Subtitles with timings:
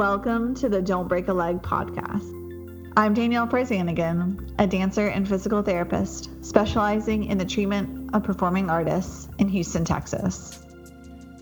[0.00, 2.24] Welcome to the Don't Break a Leg podcast.
[2.96, 9.28] I'm Danielle Perzanigan, a dancer and physical therapist specializing in the treatment of performing artists
[9.38, 10.64] in Houston, Texas.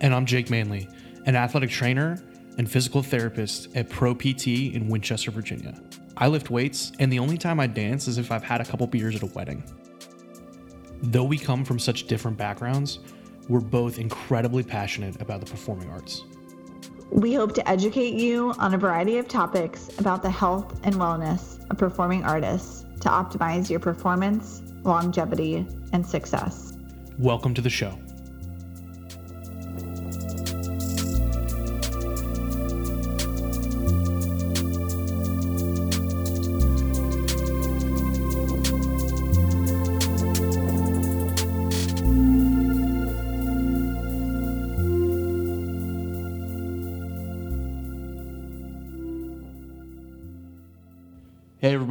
[0.01, 0.89] And I'm Jake Manley,
[1.25, 2.21] an athletic trainer
[2.59, 5.81] and physical therapist at Pro PT in Winchester, Virginia.
[6.17, 8.89] I lift weights, and the only time I dance is if I've had a couple
[8.89, 9.63] beers at a wedding.
[11.01, 12.99] Though we come from such different backgrounds,
[13.49, 16.25] we're both incredibly passionate about the performing arts.
[17.11, 21.59] We hope to educate you on a variety of topics about the health and wellness
[21.71, 26.75] of performing artists to optimize your performance, longevity, and success.
[27.19, 27.99] Welcome to the show.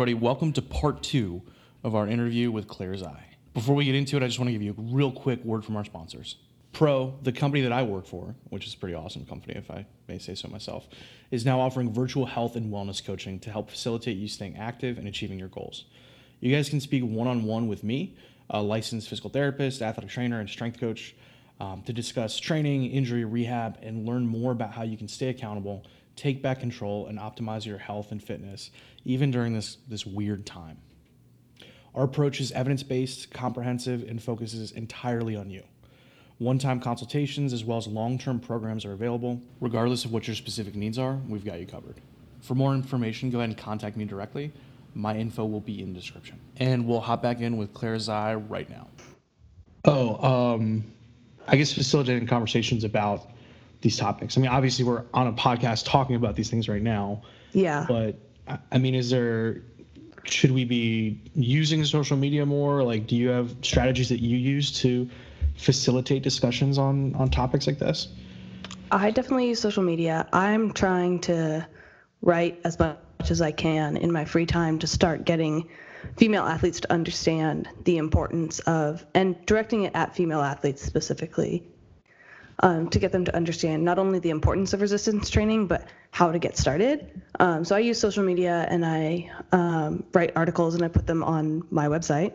[0.07, 1.41] Everybody, welcome to part two
[1.83, 3.25] of our interview with Claire Zai.
[3.53, 5.65] Before we get into it, I just want to give you a real quick word
[5.65, 6.37] from our sponsors.
[6.71, 9.85] Pro, the company that I work for, which is a pretty awesome company, if I
[10.07, 10.87] may say so myself,
[11.29, 15.09] is now offering virtual health and wellness coaching to help facilitate you staying active and
[15.09, 15.83] achieving your goals.
[16.39, 18.15] You guys can speak one on one with me,
[18.49, 21.17] a licensed physical therapist, athletic trainer, and strength coach,
[21.59, 25.85] um, to discuss training, injury rehab, and learn more about how you can stay accountable
[26.17, 28.71] take back control and optimize your health and fitness,
[29.05, 30.77] even during this, this weird time.
[31.95, 35.63] Our approach is evidence based, comprehensive, and focuses entirely on you.
[36.39, 39.41] One time consultations as well as long term programs are available.
[39.61, 42.01] Regardless of what your specific needs are, we've got you covered.
[42.41, 44.51] For more information, go ahead and contact me directly.
[44.93, 46.39] My info will be in the description.
[46.57, 48.87] And we'll hop back in with Claire Zai right now.
[49.85, 50.83] Oh, um,
[51.47, 53.31] I guess facilitating conversations about
[53.81, 54.37] these topics.
[54.37, 57.21] I mean, obviously we're on a podcast talking about these things right now.
[57.53, 57.85] Yeah.
[57.87, 58.15] But
[58.71, 59.61] I mean, is there
[60.23, 62.83] should we be using social media more?
[62.83, 65.09] Like, do you have strategies that you use to
[65.55, 68.09] facilitate discussions on on topics like this?
[68.91, 70.27] I definitely use social media.
[70.31, 71.67] I'm trying to
[72.21, 72.97] write as much
[73.29, 75.69] as I can in my free time to start getting
[76.15, 81.63] female athletes to understand the importance of and directing it at female athletes specifically
[82.59, 86.31] um, to get them to understand not only the importance of resistance training, but how
[86.31, 87.21] to get started.
[87.39, 91.23] Um, so I use social media and I um, write articles and I put them
[91.23, 92.33] on my website.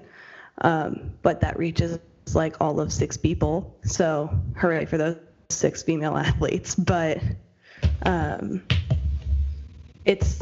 [0.61, 1.99] Um, but that reaches
[2.34, 3.77] like all of six people.
[3.84, 5.16] So hooray for those
[5.49, 6.75] six female athletes.
[6.75, 7.21] But
[8.03, 8.62] um,
[10.05, 10.41] it's,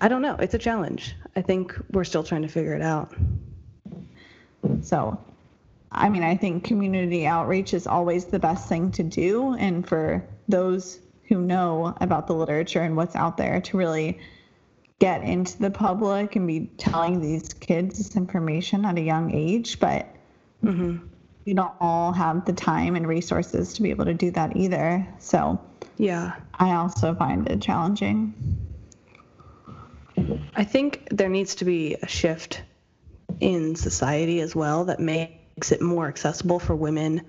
[0.00, 1.14] I don't know, it's a challenge.
[1.34, 3.14] I think we're still trying to figure it out.
[4.82, 5.18] So
[5.96, 9.54] I mean, I think community outreach is always the best thing to do.
[9.54, 14.18] And for those who know about the literature and what's out there to really
[14.98, 19.80] get into the public and be telling these kids this information at a young age.
[19.80, 20.14] But
[20.62, 20.98] mm-hmm.
[21.46, 25.06] we don't all have the time and resources to be able to do that either.
[25.18, 25.60] So,
[25.96, 28.34] yeah, I also find it challenging.
[30.54, 32.62] I think there needs to be a shift
[33.40, 37.22] in society as well that may makes it more accessible for women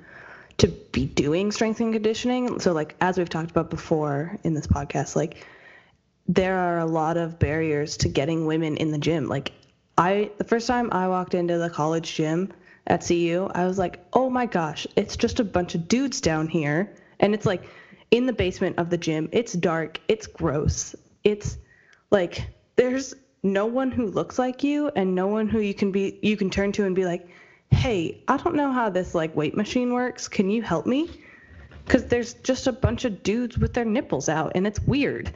[0.58, 2.60] to be doing strength and conditioning.
[2.60, 5.46] So, like, as we've talked about before in this podcast, like,
[6.28, 9.28] there are a lot of barriers to getting women in the gym.
[9.28, 9.54] Like,
[9.98, 12.52] I, the first time I walked into the college gym
[12.86, 16.48] at CU, I was like, oh my gosh, it's just a bunch of dudes down
[16.48, 16.96] here.
[17.20, 17.64] And it's like
[18.12, 19.30] in the basement of the gym.
[19.32, 20.00] It's dark.
[20.08, 20.96] It's gross.
[21.24, 21.58] It's
[22.12, 22.46] like,
[22.76, 26.36] there's no one who looks like you and no one who you can be, you
[26.36, 27.28] can turn to and be like,
[27.72, 30.28] hey, I don't know how this like weight machine works.
[30.28, 31.10] Can you help me?
[31.86, 35.34] Because there's just a bunch of dudes with their nipples out and it's weird.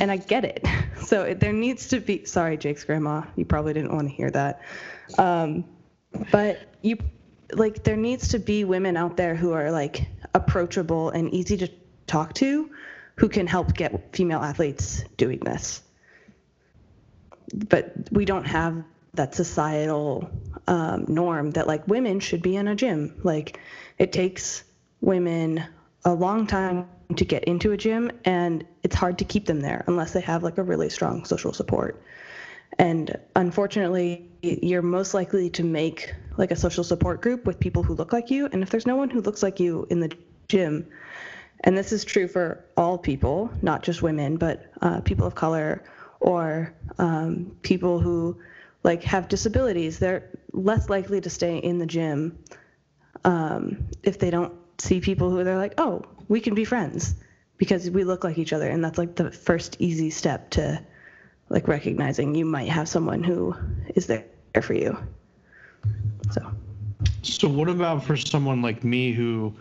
[0.00, 0.66] And I get it.
[1.02, 4.60] So there needs to be, sorry, Jake's grandma, you probably didn't want to hear that.
[5.18, 5.64] Um,
[6.30, 6.96] but you,
[7.52, 11.68] like, there needs to be women out there who are like approachable and easy to
[12.06, 12.70] talk to
[13.16, 15.82] who can help get female athletes doing this.
[17.52, 20.30] But we don't have that societal
[20.66, 23.20] um, norm that like women should be in a gym.
[23.22, 23.58] Like
[23.98, 24.64] it takes
[25.00, 25.64] women
[26.04, 29.84] a long time to get into a gym and it's hard to keep them there
[29.86, 32.02] unless they have like a really strong social support.
[32.78, 37.94] And unfortunately, you're most likely to make like a social support group with people who
[37.94, 38.48] look like you.
[38.50, 40.10] And if there's no one who looks like you in the
[40.48, 40.86] gym,
[41.64, 45.84] and this is true for all people, not just women, but uh, people of color
[46.20, 48.38] or um, people who
[48.82, 52.38] like have disabilities, they're less likely to stay in the gym
[53.24, 57.14] um, if they don't see people who they're like, oh, we can be friends,
[57.56, 60.84] because we look like each other and that's like the first easy step to
[61.48, 63.54] like recognizing you might have someone who
[63.94, 64.24] is there
[64.60, 64.96] for you
[66.32, 66.50] so
[67.22, 69.54] So what about for someone like me who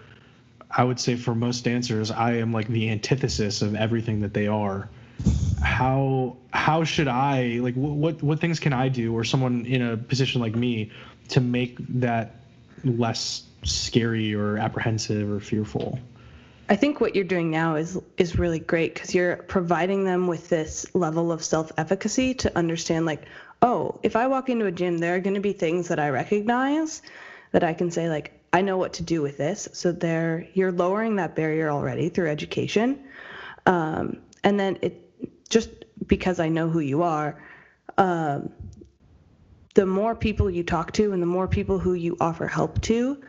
[0.70, 4.48] I would say for most dancers I am like the antithesis of everything that they
[4.48, 4.90] are.
[5.62, 9.82] How how should I like wh- what what things can I do or someone in
[9.82, 10.92] a position like me
[11.30, 12.36] to make that
[12.84, 16.00] less scary or apprehensive or fearful?
[16.70, 20.50] I think what you're doing now is is really great because you're providing them with
[20.50, 23.24] this level of self-efficacy to understand like,
[23.62, 26.10] oh, if I walk into a gym, there are going to be things that I
[26.10, 27.02] recognize
[27.52, 29.68] that I can say like, I know what to do with this.
[29.74, 33.04] So there, you're lowering that barrier already through education,
[33.66, 35.11] um, and then it
[35.52, 35.70] just
[36.08, 37.44] because I know who you are.
[37.98, 38.52] Um,
[39.76, 43.22] the more people you talk to and the more people who you offer help to,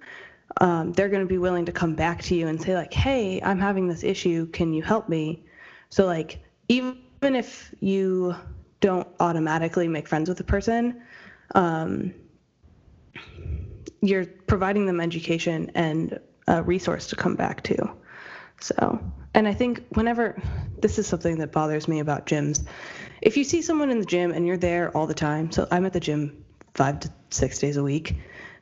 [0.60, 3.40] um, they're going to be willing to come back to you and say like hey
[3.42, 5.44] i'm having this issue can you help me
[5.88, 8.34] so like even if you
[8.80, 11.00] don't automatically make friends with the person
[11.54, 12.12] um,
[14.00, 17.90] you're providing them education and a resource to come back to
[18.60, 19.00] so
[19.34, 20.40] and i think whenever
[20.79, 22.67] this is something that bothers me about gyms
[23.20, 25.87] if you see someone in the gym and you're there all the time so i'm
[25.87, 26.44] at the gym
[26.75, 28.17] five to six days a week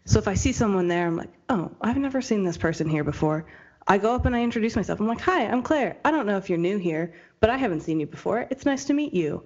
[0.04, 3.04] so if I see someone there, I'm like, oh, I've never seen this person here
[3.04, 3.46] before.
[3.86, 5.00] I go up and I introduce myself.
[5.00, 5.98] I'm like, hi, I'm Claire.
[6.04, 8.46] I don't know if you're new here, but I haven't seen you before.
[8.50, 9.44] It's nice to meet you.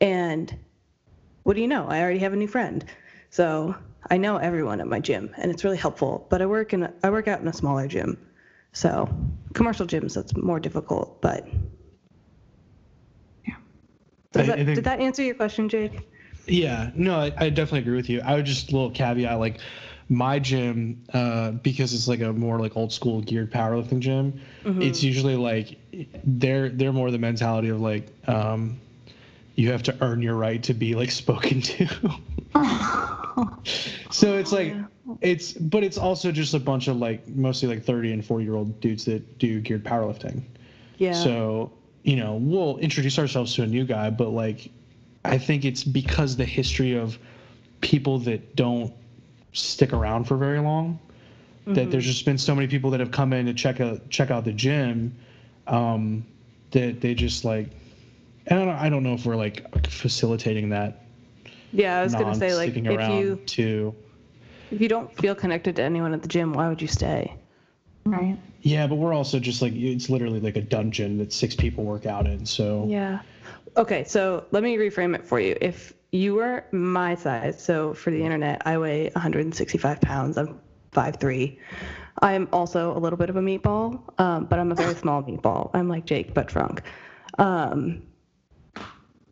[0.00, 0.54] And
[1.42, 1.86] what do you know?
[1.88, 2.84] I already have a new friend.
[3.30, 3.74] So
[4.10, 6.26] I know everyone at my gym, and it's really helpful.
[6.30, 8.18] But I work in I work out in a smaller gym,
[8.72, 9.08] so
[9.54, 11.20] commercial gyms that's more difficult.
[11.20, 11.46] But
[13.46, 13.54] yeah,
[14.32, 16.06] Does I- that, think- did that answer your question, Jake?
[16.46, 18.20] Yeah, no, I, I definitely agree with you.
[18.22, 19.58] I would just a little caveat like
[20.08, 24.40] my gym, uh, because it's like a more like old school geared powerlifting gym.
[24.64, 25.76] It's usually like
[26.24, 28.80] they're they're more the mentality of like um,
[29.54, 31.86] you have to earn your right to be like spoken to.
[34.10, 34.74] so it's like
[35.20, 38.54] it's but it's also just a bunch of like mostly like 30 and 40 year
[38.54, 40.42] old dudes that do geared powerlifting.
[40.98, 41.12] Yeah.
[41.12, 41.72] So,
[42.02, 44.70] you know, we'll introduce ourselves to a new guy, but like,
[45.24, 47.18] I think it's because the history of
[47.80, 48.92] people that don't
[49.52, 50.98] stick around for very long
[51.66, 54.30] that there's just been so many people that have come in to check out check
[54.30, 55.14] out the gym
[55.66, 56.24] um,
[56.72, 57.68] that they just like
[58.50, 61.04] I don't know, I don't know if we're like facilitating that
[61.72, 63.94] yeah, I was gonna say like if around you to
[64.70, 67.34] if you don't feel connected to anyone at the gym, why would you stay?
[68.04, 68.38] Right.
[68.62, 72.06] yeah, but we're also just like it's literally like a dungeon that six people work
[72.06, 72.46] out in.
[72.46, 73.20] So Yeah.
[73.76, 75.56] Okay, so let me reframe it for you.
[75.60, 80.38] If you were my size, so for the internet, I weigh 165 pounds.
[80.38, 80.60] I'm
[80.92, 81.56] 5'3.
[82.22, 85.70] I'm also a little bit of a meatball, um, but I'm a very small meatball.
[85.72, 86.82] I'm like Jake, but drunk.
[87.38, 88.02] Um,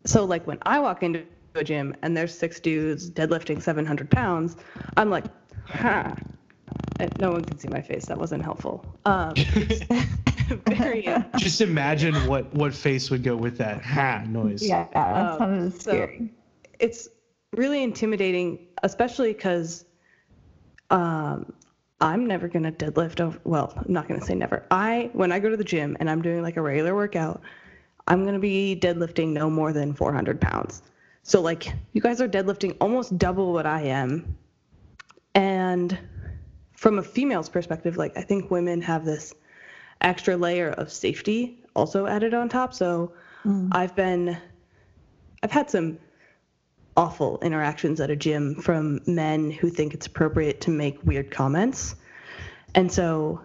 [0.05, 1.25] so, like, when I walk into
[1.59, 4.55] a gym and there's six dudes deadlifting 700 pounds,
[4.97, 5.25] I'm like,
[5.67, 6.15] ha.
[6.99, 8.05] And No one can see my face.
[8.05, 8.85] That wasn't helpful.
[9.05, 9.33] Um,
[10.67, 11.07] very.
[11.37, 14.67] just imagine what what face would go with that ha noise.
[14.67, 16.33] Yeah, that Um, sounded so- scary.
[16.79, 17.07] it's
[17.55, 19.85] really intimidating, especially because
[20.89, 21.51] um,
[22.01, 23.39] I'm never gonna deadlift over.
[23.43, 24.65] Well, I'm not gonna say never.
[24.71, 27.41] I when I go to the gym and I'm doing like a regular workout,
[28.07, 30.81] I'm gonna be deadlifting no more than 400 pounds.
[31.29, 34.35] So like you guys are deadlifting almost double what I am,
[35.35, 35.95] and
[36.75, 39.35] from a female's perspective, like I think women have this
[40.01, 42.73] extra layer of safety also added on top.
[42.73, 43.13] So
[43.45, 43.69] mm.
[43.71, 44.39] I've been,
[45.43, 45.99] I've had some
[46.97, 51.95] awful interactions at a gym from men who think it's appropriate to make weird comments.
[52.73, 53.39] And so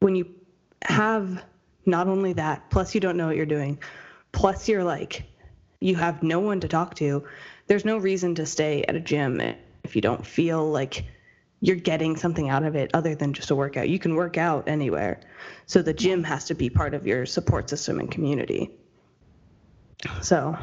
[0.00, 0.34] when you
[0.80, 1.44] have
[1.84, 3.78] not only that, plus you don't know what you're doing,
[4.32, 5.24] plus you're like,
[5.80, 7.24] you have no one to talk to,
[7.66, 9.40] there's no reason to stay at a gym
[9.84, 11.04] if you don't feel like
[11.60, 13.88] you're getting something out of it other than just a workout.
[13.88, 15.20] You can work out anywhere.
[15.66, 18.70] So the gym has to be part of your support system and community.
[20.22, 20.56] So,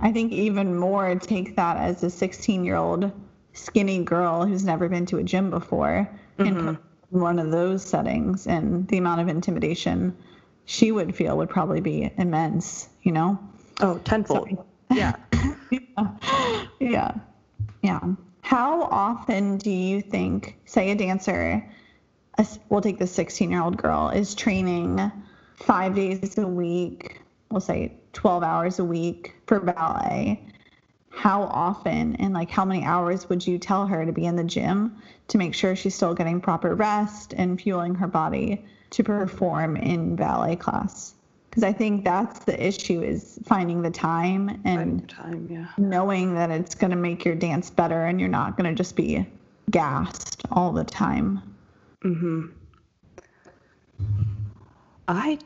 [0.00, 3.10] I think even more take that as a 16 year old
[3.52, 6.66] skinny girl who's never been to a gym before and mm-hmm.
[6.66, 6.80] put her
[7.12, 10.16] in one of those settings and the amount of intimidation
[10.64, 13.38] she would feel would probably be immense, you know?
[13.80, 14.48] Oh, tenfold.
[14.92, 15.12] Yeah.
[16.80, 17.10] Yeah.
[17.82, 18.00] Yeah.
[18.42, 21.62] How often do you think, say, a dancer,
[22.38, 25.12] a we'll take the 16 year old girl, is training
[25.56, 27.20] five days a week,
[27.50, 30.40] we'll say 12 hours a week for ballet?
[31.10, 34.44] How often and like how many hours would you tell her to be in the
[34.44, 34.96] gym
[35.28, 40.14] to make sure she's still getting proper rest and fueling her body to perform in
[40.16, 41.14] ballet class?
[41.58, 45.66] Because I think that's the issue is finding the time and time, yeah.
[45.76, 48.94] knowing that it's going to make your dance better and you're not going to just
[48.94, 49.26] be
[49.68, 51.42] gassed all the time.
[52.04, 52.52] Mhm.
[55.08, 55.38] I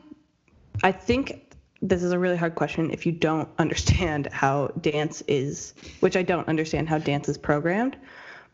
[0.83, 1.51] I think
[1.81, 6.21] this is a really hard question if you don't understand how dance is, which I
[6.21, 7.97] don't understand how dance is programmed.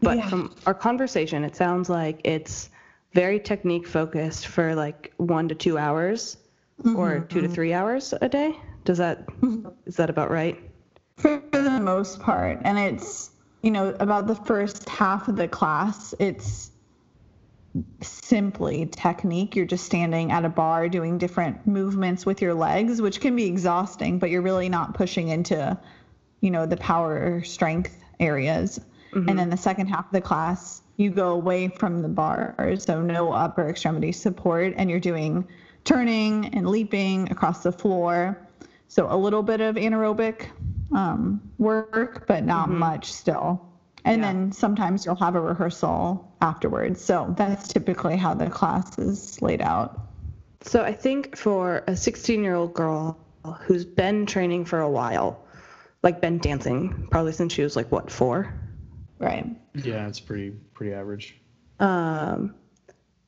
[0.02, 0.30] But Yeah.
[0.30, 2.70] from our conversation, it sounds like it's
[3.14, 6.38] very technique focused for like one to two hours
[6.96, 7.54] or mm-hmm, two to mm-hmm.
[7.54, 8.56] three hours a day.
[8.86, 9.70] Does that mm-hmm.
[9.86, 10.60] is that about right?
[11.18, 13.32] for the most part and it's
[13.62, 16.72] you know about the first half of the class it's
[18.02, 19.56] simply technique.
[19.56, 23.46] You're just standing at a bar doing different movements with your legs which can be
[23.46, 25.78] exhausting but you're really not pushing into
[26.42, 28.80] you know the power or strength areas.
[29.12, 33.02] And then the second half of the class you go away from the bar so
[33.02, 35.48] no upper extremity support and you're doing
[35.90, 38.38] turning and leaping across the floor
[38.88, 40.50] so a little bit of anaerobic
[40.96, 43.60] um, work, but not much still.
[44.06, 44.32] And Yeah.
[44.34, 47.02] then sometimes you'll have a rehearsal afterwards.
[47.02, 50.00] So that's typically how the class is laid out.
[50.62, 53.18] So I think for a 16 year old girl
[53.62, 55.44] who's been training for a while,
[56.04, 58.54] like been dancing probably since she was like what four,
[59.20, 59.46] Right.
[59.74, 61.36] Yeah, it's pretty pretty average.
[61.80, 62.56] um,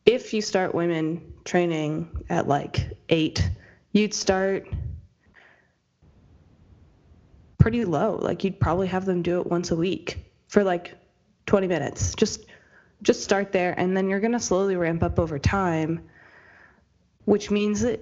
[0.05, 3.49] if you start women training at like eight,
[3.91, 4.67] you'd start
[7.57, 8.15] pretty low.
[8.15, 10.17] Like you'd probably have them do it once a week
[10.47, 10.95] for like
[11.45, 12.15] 20 minutes.
[12.15, 12.45] Just
[13.03, 16.01] just start there and then you're going to slowly ramp up over time,
[17.25, 17.99] which means that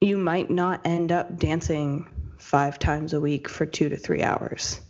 [0.00, 2.06] you might not end up dancing
[2.38, 4.80] 5 times a week for 2 to 3 hours.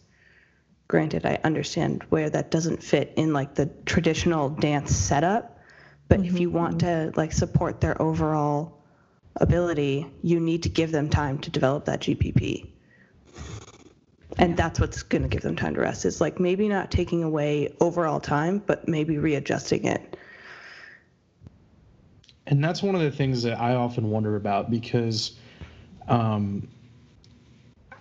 [0.89, 5.56] Granted, I understand where that doesn't fit in like the traditional dance setup,
[6.09, 8.79] but if you want to like support their overall
[9.37, 12.71] ability, you need to give them time to develop that GPP.
[14.39, 17.23] And that's what's going to give them time to rest is like maybe not taking
[17.23, 20.17] away overall time, but maybe readjusting it.
[22.47, 25.37] And that's one of the things that I often wonder about because
[26.07, 26.69] um,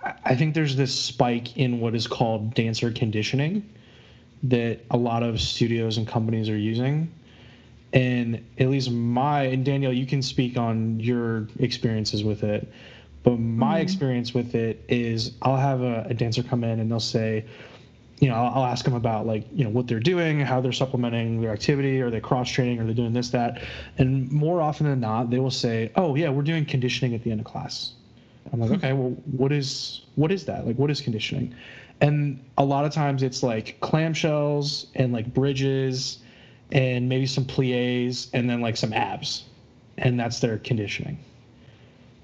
[0.04, 3.68] I- I think there's this spike in what is called dancer conditioning
[4.44, 7.12] that a lot of studios and companies are using.
[7.96, 12.72] And at least my, and Danielle, you can speak on your experiences with it.
[13.24, 13.82] But my mm-hmm.
[13.82, 17.46] experience with it is I'll have a, a dancer come in and they'll say,
[18.20, 20.72] you know, I'll, I'll ask them about like, you know, what they're doing, how they're
[20.72, 23.64] supplementing their activity, are they cross training, are they doing this, that,
[23.98, 27.32] and more often than not, they will say, oh yeah, we're doing conditioning at the
[27.32, 27.94] end of class.
[28.54, 28.75] I'm like, hmm.
[28.75, 30.68] okay, well, what is what is that?
[30.68, 31.56] Like, what is conditioning?
[32.02, 36.20] And a lot of times it's like clamshells and like bridges,
[36.72, 39.43] and maybe some plies, and then like some abs,
[39.98, 41.17] and that's their conditioning,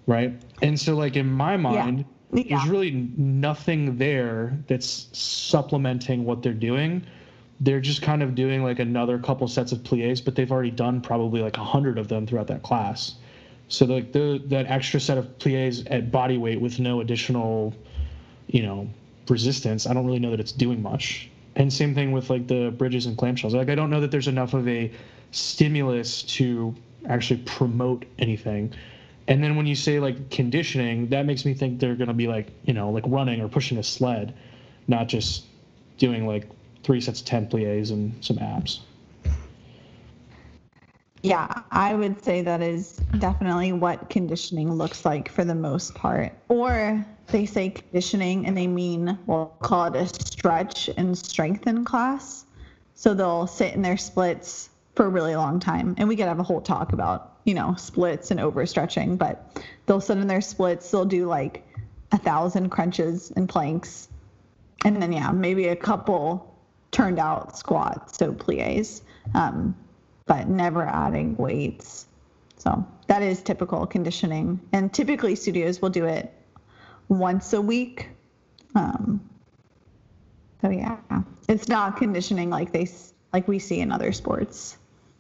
[0.07, 0.33] right?
[0.62, 2.43] And so like in my mind, Yeah.
[2.50, 7.03] there's really nothing there that's supplementing what they're doing.
[7.60, 11.01] They're just kind of doing like another couple sets of plies, but they've already done
[11.01, 13.15] probably like a hundred of them throughout that class.
[13.67, 17.74] So like the that extra set of plies at body weight with no additional,
[18.48, 18.89] you know,
[19.29, 21.29] resistance, I don't really know that it's doing much.
[21.55, 23.53] And same thing with like the bridges and clamshells.
[23.53, 24.91] Like I don't know that there's enough of a
[25.31, 26.75] stimulus to
[27.08, 28.74] actually promote anything.
[29.27, 32.48] And then when you say like conditioning, that makes me think they're to be like,
[32.65, 34.34] you know, like running or pushing a sled,
[34.88, 35.46] not just
[35.98, 36.46] doing like
[36.84, 38.81] three sets of 10 plies and some abs.
[41.24, 46.34] Yeah, I would say that is definitely what conditioning looks like for the most part.
[46.50, 52.46] Or they say conditioning and they mean, we'll call it a stretch and strengthen class.
[52.96, 55.96] So they'll sit in their splits for a really long time.
[55.98, 60.01] And we could have a whole talk about, you know, splits and overstretching, but they'll
[60.01, 61.68] sit in their splits, they'll do like
[62.12, 64.10] a thousand crunches and planks.
[64.84, 66.56] And then, yeah, maybe a couple
[66.90, 69.04] turned out squats, so plies.
[69.36, 69.75] Um,
[70.25, 72.08] but never adding weights.
[72.58, 74.60] So that is typical conditioning.
[74.72, 76.34] And typically studios will do it
[77.08, 78.10] once a week.
[78.75, 79.28] Um,
[80.62, 80.98] so yeah,
[81.50, 82.88] it's not conditioning like they
[83.34, 84.78] like we see in other sports.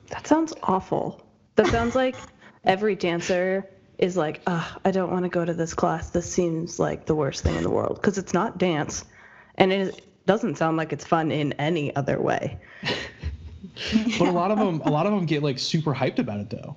[0.09, 1.21] That sounds awful.
[1.55, 2.15] That sounds like
[2.63, 6.09] every dancer is like, I don't want to go to this class.
[6.09, 9.05] This seems like the worst thing in the world because it's not dance,
[9.55, 12.59] and it doesn't sound like it's fun in any other way.
[14.19, 16.49] But a lot of them, a lot of them get like super hyped about it
[16.49, 16.75] though.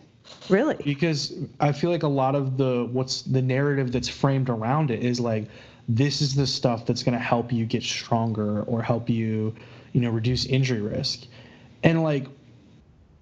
[0.49, 0.77] Really?
[0.85, 5.03] because I feel like a lot of the what's the narrative that's framed around it
[5.03, 5.47] is like
[5.89, 9.55] this is the stuff that's going to help you get stronger or help you,
[9.93, 11.27] you know, reduce injury risk.
[11.83, 12.27] And like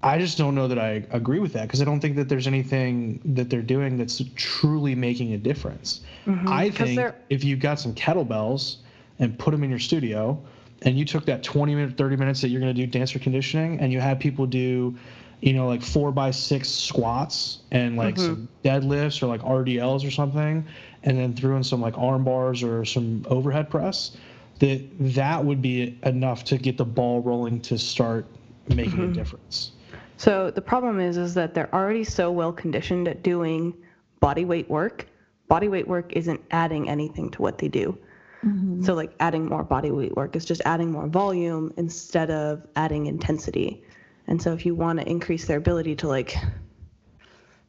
[0.02, 2.48] I just don't know that I agree with that because I don't think that there's
[2.48, 6.00] anything that they're doing that's truly making a difference.
[6.26, 6.48] Mm-hmm.
[6.48, 8.76] I think if you've got some kettlebells
[9.20, 10.42] and put them in your studio,
[10.84, 13.80] and you took that 20 minute, 30 minutes that you're going to do dancer conditioning,
[13.80, 14.96] and you had people do,
[15.40, 18.26] you know, like four by six squats and like mm-hmm.
[18.26, 20.64] some deadlifts or like RDLs or something,
[21.04, 24.16] and then threw in some like arm bars or some overhead press,
[24.58, 28.26] that that would be enough to get the ball rolling to start
[28.68, 29.12] making mm-hmm.
[29.12, 29.72] a difference.
[30.16, 33.74] So the problem is is that they're already so well conditioned at doing
[34.20, 35.08] body weight work.
[35.48, 37.98] Body weight work isn't adding anything to what they do.
[38.44, 38.82] Mm-hmm.
[38.82, 43.06] So like adding more body weight work is just adding more volume instead of adding
[43.06, 43.82] intensity.
[44.26, 46.36] And so if you want to increase their ability to like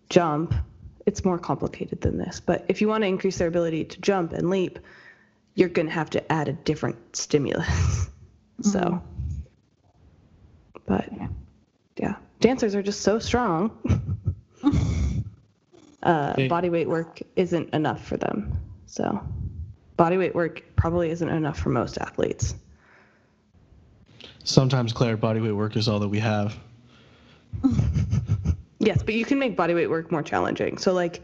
[0.10, 0.54] jump,
[1.06, 2.40] it's more complicated than this.
[2.40, 4.80] But if you want to increase their ability to jump and leap,
[5.56, 8.10] you're going to have to add a different stimulus.
[8.62, 8.70] Mm-hmm.
[8.70, 9.02] so
[10.86, 11.28] but yeah.
[11.98, 12.16] yeah.
[12.40, 13.72] Dancers are just so strong.
[16.04, 18.60] uh, body weight work isn't enough for them.
[18.86, 19.26] So
[19.98, 22.56] body weight work probably isn't enough for most athletes.
[24.44, 26.58] Sometimes, Claire, body weight work is all that we have.
[28.80, 30.78] yes, but you can make body weight work more challenging.
[30.78, 31.22] So, like,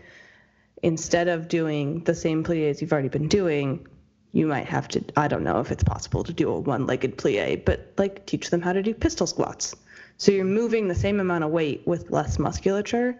[0.82, 3.86] instead of doing the same plies you've already been doing,
[4.32, 7.18] you might have to, I don't know if it's possible to do a one legged
[7.18, 9.76] plie, but like teach them how to do pistol squats.
[10.18, 13.20] So you're moving the same amount of weight with less musculature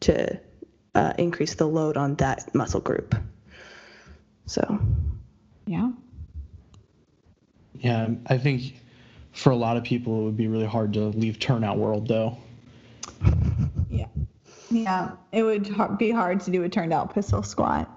[0.00, 0.40] to
[0.94, 3.14] uh, increase the load on that muscle group.
[4.46, 4.78] So,
[5.66, 5.90] yeah.
[7.78, 8.74] Yeah, I think
[9.32, 12.36] for a lot of people it would be really hard to leave turnout world though.
[13.90, 14.06] Yeah.
[14.70, 17.90] Yeah, it would be hard to do a turned out pistol squat.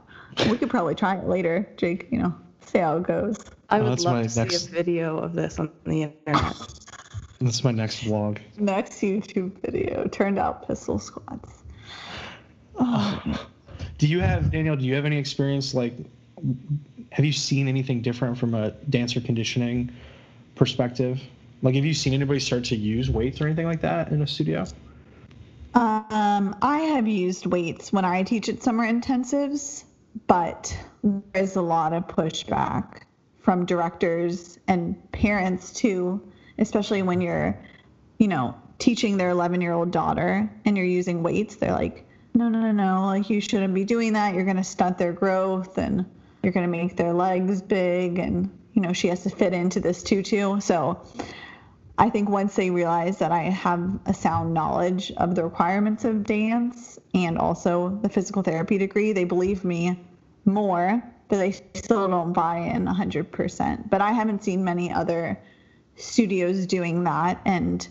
[0.49, 3.37] We could probably try it later, Jake, you know, see how it goes.
[3.69, 4.65] I would love to next...
[4.65, 6.53] see a video of this on the internet.
[7.39, 8.39] That's my next vlog.
[8.57, 11.63] Next YouTube video, turned out pistol squats.
[12.77, 13.47] Oh.
[13.97, 14.75] Do you have Danielle?
[14.75, 15.93] Do you have any experience like
[17.11, 19.91] have you seen anything different from a dancer conditioning
[20.55, 21.21] perspective?
[21.61, 24.27] Like, have you seen anybody start to use weights or anything like that in a
[24.27, 24.65] studio?
[25.73, 29.83] Um, I have used weights when I teach at summer intensives,
[30.27, 30.77] but
[31.33, 33.01] there's a lot of pushback
[33.39, 36.21] from directors and parents too,
[36.57, 37.57] especially when you're,
[38.17, 41.55] you know, teaching their 11 year old daughter and you're using weights.
[41.55, 44.33] They're like, no, no, no, no, like you shouldn't be doing that.
[44.33, 46.05] You're going to stunt their growth and
[46.45, 49.79] you're going to make their legs big and you know she has to fit into
[49.79, 50.59] this tutu.
[50.61, 51.01] So
[51.97, 56.25] i think once they realize that i have a sound knowledge of the requirements of
[56.25, 59.97] dance and also the physical therapy degree they believe me
[60.43, 65.39] more but they still don't buy in 100% but i haven't seen many other
[65.95, 67.41] studios doing that.
[67.45, 67.87] And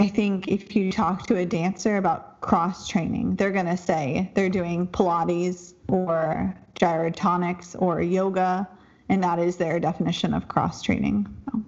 [0.00, 4.30] I think if you talk to a dancer about cross training, they're going to say
[4.34, 8.68] they're doing Pilates or gyrotonics or yoga,
[9.08, 11.26] and that is their definition of cross training.
[11.46, 11.62] So.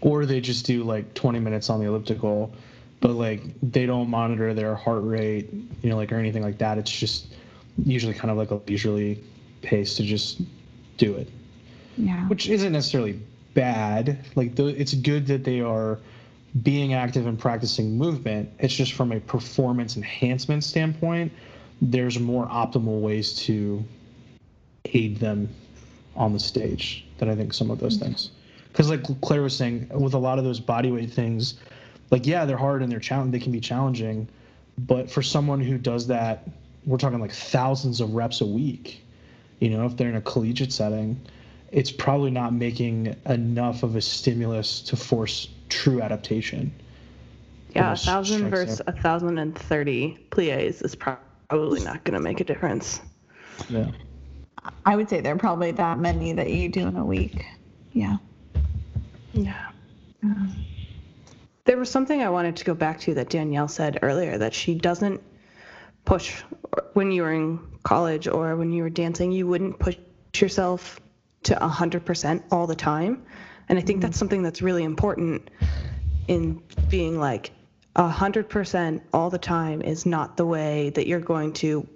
[0.00, 2.52] Or they just do like 20 minutes on the elliptical,
[3.00, 5.50] but like they don't monitor their heart rate,
[5.82, 6.78] you know, like or anything like that.
[6.78, 7.26] It's just
[7.84, 9.22] usually kind of like a leisurely
[9.62, 10.40] pace to just
[10.96, 11.28] do it.
[11.96, 12.26] Yeah.
[12.28, 13.20] Which isn't necessarily
[13.54, 14.18] bad.
[14.34, 15.98] Like the, it's good that they are
[16.62, 18.50] being active and practicing movement.
[18.58, 21.32] It's just from a performance enhancement standpoint,
[21.82, 23.84] there's more optimal ways to
[24.84, 25.48] aid them
[26.14, 28.06] on the stage than I think some of those mm-hmm.
[28.06, 28.30] things.
[28.68, 31.54] Because like Claire was saying, with a lot of those bodyweight things,
[32.10, 34.28] like yeah, they're hard and they're challenge they can be challenging,
[34.78, 36.48] but for someone who does that,
[36.86, 39.02] we're talking like thousands of reps a week.
[39.58, 41.20] You know, if they're in a collegiate setting,
[41.70, 46.72] it's probably not making enough of a stimulus to force true adaptation.
[47.74, 52.40] Yeah, a thousand versus a thousand and thirty plies is probably not going to make
[52.40, 53.00] a difference.
[53.68, 53.90] Yeah.
[54.86, 57.44] I would say there are probably that many that you do in a week.
[57.92, 58.18] Yeah.
[59.32, 59.70] Yeah.
[60.24, 60.46] Uh-huh.
[61.64, 64.74] There was something I wanted to go back to that Danielle said earlier that she
[64.74, 65.20] doesn't
[66.04, 66.42] push
[66.94, 69.96] when you were in college or when you were dancing, you wouldn't push
[70.36, 71.00] yourself
[71.44, 73.24] to 100% all the time.
[73.68, 74.06] And I think mm-hmm.
[74.06, 75.50] that's something that's really important
[76.28, 77.50] in being like
[77.96, 81.86] 100% all the time is not the way that you're going to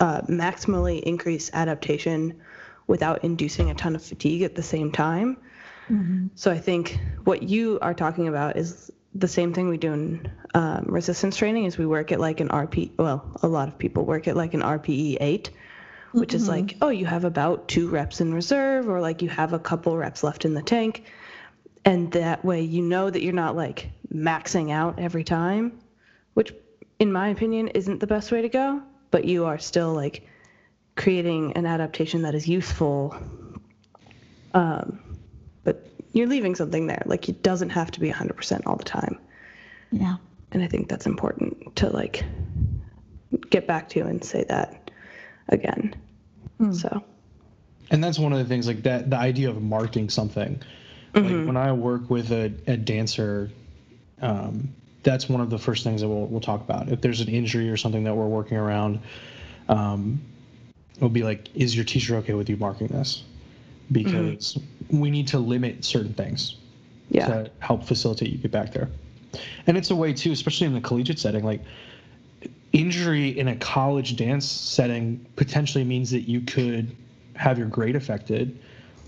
[0.00, 2.40] uh, maximally increase adaptation
[2.86, 5.36] without inducing a ton of fatigue at the same time.
[5.90, 6.28] Mm-hmm.
[6.34, 10.30] So I think what you are talking about is the same thing we do in
[10.54, 14.04] um, resistance training is we work at like an RP well a lot of people
[14.04, 15.50] work at like an RPE 8
[16.12, 16.36] which mm-hmm.
[16.36, 19.58] is like oh you have about 2 reps in reserve or like you have a
[19.58, 21.04] couple reps left in the tank
[21.86, 25.78] and that way you know that you're not like maxing out every time,
[26.34, 26.52] which
[26.98, 30.26] in my opinion isn't the best way to go, but you are still like
[30.96, 33.16] creating an adaptation that is useful.
[34.52, 35.00] Um,
[35.62, 37.02] but you're leaving something there.
[37.06, 39.18] Like it doesn't have to be 100% all the time.
[39.92, 40.16] Yeah.
[40.50, 42.24] And I think that's important to like
[43.48, 44.90] get back to and say that
[45.48, 45.94] again.
[46.72, 47.04] So,
[47.90, 50.62] and that's one of the things like that the idea of marking something
[51.16, 53.50] like when i work with a, a dancer
[54.22, 54.74] um,
[55.06, 56.88] that's one of the first things that we'll, we'll talk about.
[56.88, 59.00] If there's an injury or something that we're working around
[59.68, 60.20] um,
[60.96, 63.22] it'll be like is your teacher okay with you marking this?
[63.92, 64.58] Because
[64.90, 66.56] we need to limit certain things
[67.08, 67.28] yeah.
[67.28, 68.90] to help facilitate you get back there.
[69.68, 71.62] And it's a way too especially in the collegiate setting like
[72.72, 76.94] injury in a college dance setting potentially means that you could
[77.36, 78.58] have your grade affected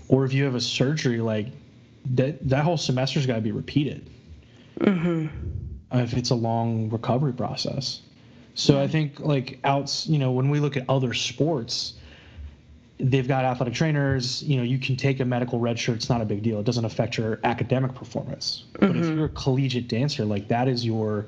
[0.07, 1.47] or if you have a surgery like
[2.05, 4.09] that that whole semester's got to be repeated.
[4.79, 5.27] Mm-hmm.
[5.91, 8.01] if it's a long recovery process.
[8.53, 11.93] So i think like outs you know when we look at other sports
[12.99, 16.21] they've got athletic trainers you know you can take a medical red shirt it's not
[16.21, 16.59] a big deal.
[16.59, 18.65] It doesn't affect your academic performance.
[18.73, 21.27] But if you're a collegiate dancer like that is your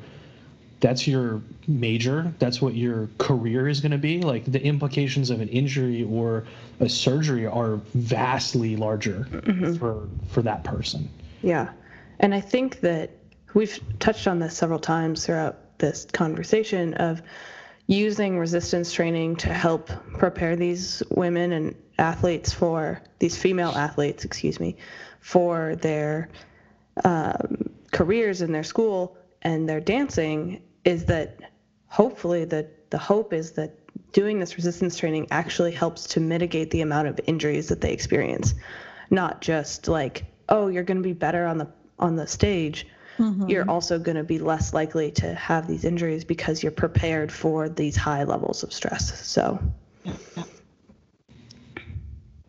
[0.81, 5.39] that's your major that's what your career is going to be like the implications of
[5.39, 6.43] an injury or
[6.79, 9.25] a surgery are vastly larger
[9.79, 11.07] for for that person
[11.41, 11.71] Yeah.
[12.19, 13.11] And I think that
[13.53, 17.21] we've touched on this several times throughout this conversation of
[17.87, 24.59] using resistance training to help prepare these women and athletes for these female athletes, excuse
[24.59, 24.77] me,
[25.19, 26.29] for their
[27.03, 31.39] um, careers in their school and their dancing is that
[31.87, 33.71] hopefully the the hope is that
[34.11, 38.53] doing this resistance training actually helps to mitigate the amount of injuries that they experience
[39.09, 41.67] not just like oh you're going to be better on the
[41.99, 43.47] on the stage mm-hmm.
[43.47, 47.69] you're also going to be less likely to have these injuries because you're prepared for
[47.69, 49.59] these high levels of stress so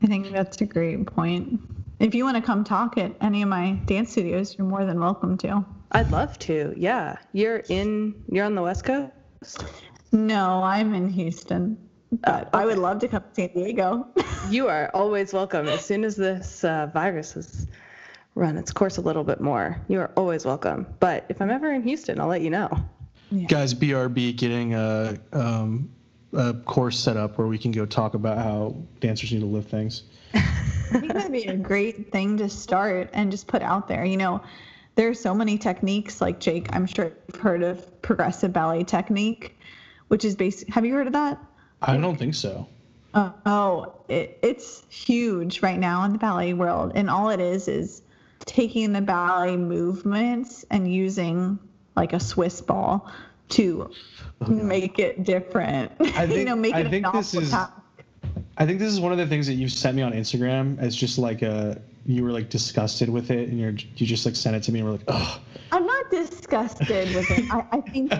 [0.02, 1.60] I think that's a great point.
[2.00, 4.98] If you want to come talk at any of my dance studios, you're more than
[4.98, 5.64] welcome to.
[5.92, 7.16] I'd love to yeah.
[7.32, 9.64] You're in you're on the west coast?
[10.12, 11.78] No, I'm in Houston,
[12.10, 14.06] but I would love to come to San Diego.
[14.50, 15.68] you are always welcome.
[15.68, 17.66] As soon as this uh, virus has
[18.34, 20.86] run its course a little bit more you are always welcome.
[21.00, 22.70] But if i'm ever in houston i'll let you know.
[23.46, 25.90] Guys brb getting a um,
[26.32, 29.70] a course set up where we can go talk about how dancers need to lift
[29.70, 30.04] things.
[30.34, 34.04] I think that'd be a great thing to start and just put out there.
[34.04, 34.42] You know,
[34.94, 39.56] there are so many techniques like Jake, I'm sure you've heard of progressive ballet technique,
[40.08, 40.68] which is basic.
[40.68, 41.38] Have you heard of that?
[41.84, 42.68] i don't think so
[43.14, 46.92] Uh, oh, it, it's huge right now in the ballet world.
[46.94, 48.02] And all it is is
[48.44, 51.58] taking the ballet movements and using
[51.96, 53.10] like a Swiss ball
[53.50, 53.90] to
[54.46, 55.92] make it different.
[56.00, 57.52] I you know, make I it a think this is-
[58.56, 60.94] I think this is one of the things that you sent me on Instagram as
[60.94, 64.56] just like a you were like disgusted with it and you're you just like sent
[64.56, 65.40] it to me and we're like oh
[65.72, 67.44] I'm not disgusted with it.
[67.50, 68.12] I, I think,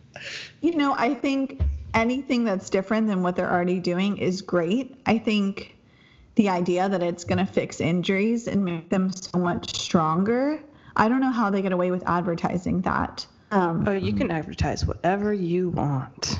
[0.60, 1.62] you know, I think
[1.94, 5.00] anything that's different than what they're already doing is great.
[5.06, 5.76] I think
[6.34, 10.60] the idea that it's going to fix injuries and make them so much stronger,
[10.96, 13.24] I don't know how they get away with advertising that.
[13.50, 16.38] Um, oh you can advertise whatever you want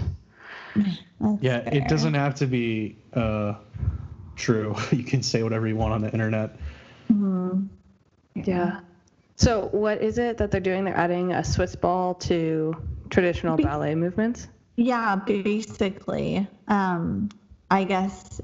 [0.75, 3.55] that's yeah it doesn't have to be uh
[4.37, 6.57] true you can say whatever you want on the internet
[8.35, 8.81] yeah.
[9.37, 10.85] So what is it that they're doing?
[10.85, 12.75] They're adding a swiss ball to
[13.11, 14.49] traditional Be- ballet movements?
[14.77, 16.47] Yeah, basically.
[16.67, 17.29] Um,
[17.71, 18.41] I guess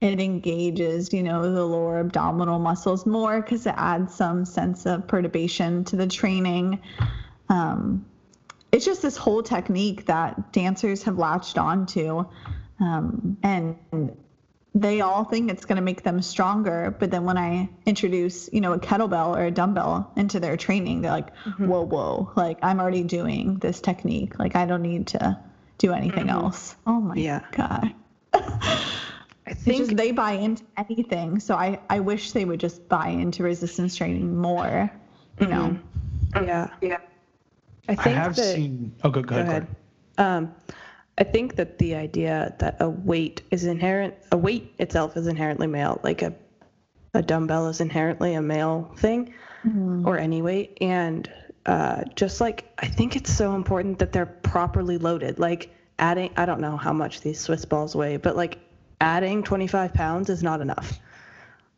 [0.00, 5.06] it engages, you know, the lower abdominal muscles more because it adds some sense of
[5.06, 6.80] perturbation to the training.
[7.48, 8.04] Um,
[8.72, 12.24] it's just this whole technique that dancers have latched onto,
[12.80, 13.76] um, and
[14.80, 16.94] they all think it's going to make them stronger.
[16.98, 21.00] But then when I introduce, you know, a kettlebell or a dumbbell into their training,
[21.00, 21.66] they're like, mm-hmm.
[21.66, 24.38] whoa, whoa, like I'm already doing this technique.
[24.38, 25.38] Like I don't need to
[25.78, 26.44] do anything mm-hmm.
[26.44, 26.76] else.
[26.86, 27.42] Oh my Yeah.
[27.52, 27.94] God.
[28.34, 28.82] i
[29.46, 31.38] It's think just they buy into anything.
[31.38, 34.90] So I, I wish they would just buy into resistance training more,
[35.40, 35.78] you know?
[36.32, 36.44] Mm-hmm.
[36.44, 36.98] yeah yeah
[37.88, 39.68] i i think have that, seen oh go, go, go ahead,
[40.18, 40.54] ahead um
[41.18, 45.66] i think that the idea that a weight is inherent a weight itself is inherently
[45.66, 46.32] male like a
[47.16, 49.32] a dumbbell is inherently a male thing
[50.04, 50.78] or any weight.
[50.80, 51.30] And
[51.64, 55.38] uh, just like i think it's so important that they're properly loaded.
[55.38, 58.58] Like adding i don't know how much these swiss balls weigh but like
[59.00, 61.00] adding 25 pounds is not enough.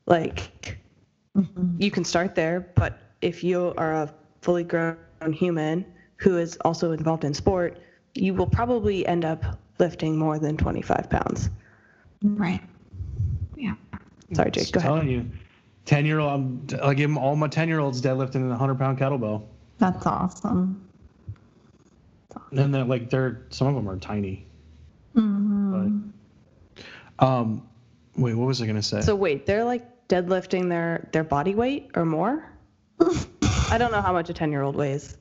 [0.07, 0.79] Like
[1.79, 4.96] you can start there, but if you are a fully grown
[5.33, 5.85] human
[6.16, 7.79] who is also involved in sport,
[8.19, 11.51] you will probably end up lifting more than 25 pounds.
[12.23, 12.61] Right.
[13.57, 13.75] Yeah.
[14.33, 14.93] Sorry, Jake, go I'm ahead.
[15.01, 15.31] telling you,
[15.85, 16.33] ten year old.
[16.33, 19.43] I'm I give 'em all my ten year olds deadlifting a hundred pound kettlebell,
[19.79, 20.85] That's awesome.
[22.51, 24.45] and then like they're some of them are tiny.
[25.17, 26.11] Mhm.
[27.19, 27.63] But, um,
[28.17, 29.01] wait, what was I gonna say?
[29.01, 32.45] So wait, they're like deadlifting their their body weight or more?
[33.71, 35.17] I don't know how much a 10 year old weighs.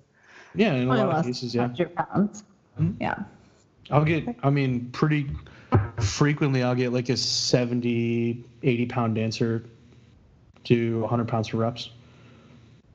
[0.56, 1.86] yeah, in a lot of less cases, than yeah.
[1.86, 2.44] 100 pounds.
[2.80, 2.96] Mhm.
[3.00, 3.16] Yeah.
[3.90, 4.28] I'll get.
[4.44, 5.30] I mean, pretty
[6.00, 9.64] frequently, I'll get like a 70, 80 pound dancer
[10.64, 11.90] do 100 pounds for reps.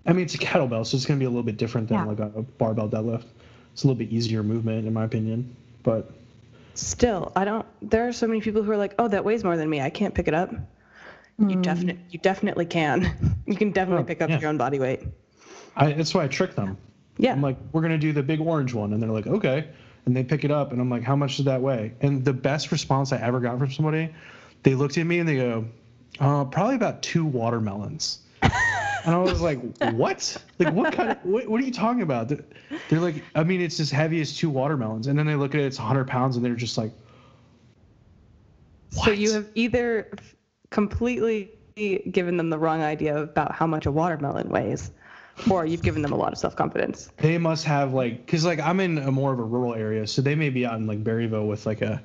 [0.04, 1.98] I mean, it's a kettlebell, so it's going to be a little bit different than
[1.98, 2.04] Yeah.
[2.04, 3.24] like a barbell deadlift.
[3.72, 5.54] It's a little bit easier movement, in my opinion.
[5.82, 6.10] But
[6.74, 7.66] Still, I don't.
[7.82, 9.80] There are so many people who are like, "Oh, that weighs more than me.
[9.80, 10.50] I can't pick it up."
[11.38, 13.10] You definitely, you definitely can.
[13.46, 14.38] You can definitely Oh, pick up yeah.
[14.38, 15.00] your own body weight.
[15.76, 16.76] I, that's why I trick them.
[17.22, 17.32] Yeah.
[17.32, 18.92] I'm like, we're going to do the big orange one.
[18.92, 19.68] And they're like, okay.
[20.06, 21.92] And they pick it up, and I'm like, how much does that weigh?
[22.00, 24.12] And the best response I ever got from somebody,
[24.64, 25.64] they looked at me and they go,
[26.18, 28.18] uh, probably about two watermelons.
[29.04, 29.58] And I was like,
[29.94, 30.36] what?
[30.60, 32.28] Like, what kind of, what, what are you talking about?
[32.28, 32.44] They're,
[32.88, 35.08] they're like, I mean, it's as heavy as two watermelons.
[35.08, 36.92] And then they look at it, it's 100 pounds, and they're just like,
[38.94, 39.06] what?
[39.06, 40.08] So you have either
[40.70, 44.92] completely given them the wrong idea about how much a watermelon weighs,
[45.50, 47.10] or you've given them a lot of self confidence.
[47.18, 50.22] they must have like, cause like I'm in a more of a rural area, so
[50.22, 52.02] they may be out in like Berryville with like a,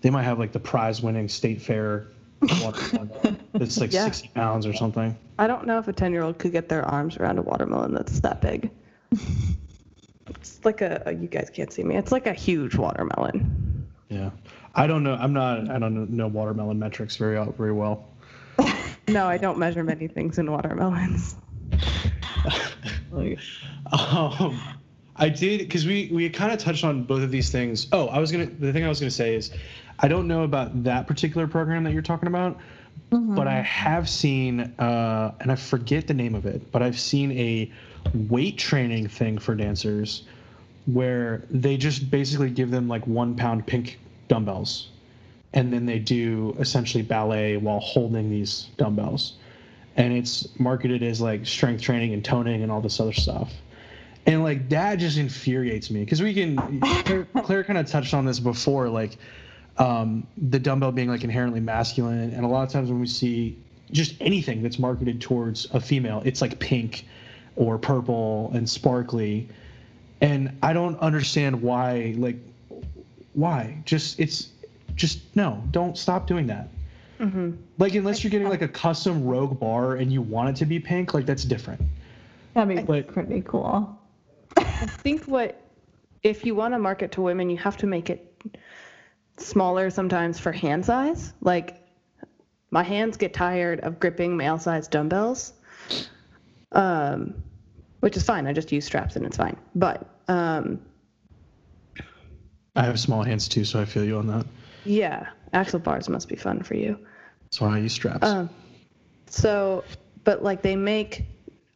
[0.00, 2.06] they might have like the prize winning state fair
[2.62, 4.04] watermelon that's like Yeah.
[4.06, 5.16] 60 pounds or something.
[5.38, 7.92] I don't know if a 10 year old could get their arms around a watermelon
[7.94, 8.70] that's that big.
[10.28, 11.96] It's like a, you guys can't see me.
[11.96, 13.88] It's like a huge watermelon.
[14.08, 14.30] Yeah.
[14.76, 15.14] I don't know.
[15.14, 18.06] I'm not, I don't know watermelon metrics very, very well.
[19.08, 21.34] No, I don't measure many things in watermelons.
[23.92, 24.60] Um,
[25.16, 27.88] I did because we we kind of touched on both of these things.
[27.92, 29.50] Oh, I was gonna the thing I was gonna say is,
[29.98, 32.58] I don't know about that particular program that you're talking about,
[33.10, 37.32] but I have seen uh, and I forget the name of it, but I've seen
[37.32, 37.70] a
[38.14, 40.22] weight training thing for dancers
[40.86, 44.88] where they just basically give them like one pound pink dumbbells,
[45.52, 49.34] and then they do essentially ballet while holding these dumbbells
[49.96, 53.52] and it's marketed as like strength training and toning and all this other stuff.
[54.26, 56.80] And like that just infuriates me because we can.
[57.04, 59.16] Claire, Claire kind of touched on this before, like
[59.78, 63.56] um, the dumbbell being like inherently masculine, and a lot of times when we see
[63.90, 67.06] just anything that's marketed towards a female, it's like pink
[67.56, 69.48] or purple and sparkly,
[70.20, 72.14] and I don't understand why.
[72.16, 72.36] Like,
[73.32, 73.78] why?
[73.86, 74.50] Just it's
[74.94, 75.62] just no.
[75.70, 76.68] Don't stop doing that.
[77.78, 80.78] Like unless you're getting like a custom rogue bar and you want it to be
[80.80, 81.80] pink, like that's different.
[82.54, 83.96] That'd be But- pretty cool.
[84.56, 85.60] I think what,
[86.22, 88.26] if you want to market to women, you have to make it
[89.36, 91.32] smaller sometimes for hand size.
[91.40, 91.76] Like,
[92.70, 95.52] my hands get tired of gripping male size dumbbells,
[96.72, 97.34] um,
[98.00, 98.46] which is fine.
[98.46, 99.56] I just use straps and it's fine.
[99.74, 100.80] But um,
[102.76, 104.46] I have small hands too, so I feel you on that.
[104.84, 106.98] yeah, axle bars must be fun for you.
[107.58, 108.26] Why I use straps.
[108.26, 108.48] Um,
[109.26, 109.84] so,
[110.22, 111.24] but like they make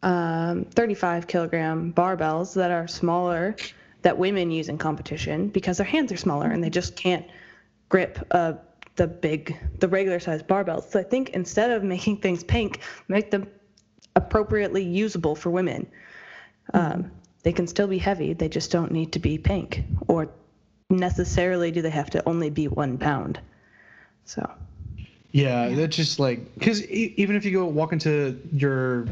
[0.02, 3.56] um, 35 kilogram barbells that are smaller
[4.02, 7.26] that women use in competition because their hands are smaller and they just can't
[7.88, 8.52] grip uh,
[8.96, 10.90] the big, the regular size barbells.
[10.90, 13.48] So I think instead of making things pink, make them
[14.14, 15.88] appropriately usable for women.
[16.72, 17.10] Um,
[17.42, 20.30] they can still be heavy, they just don't need to be pink or
[20.88, 23.40] necessarily do they have to only be one pound.
[24.24, 24.48] So.
[25.34, 29.08] Yeah, that's just like because e- even if you go walk into your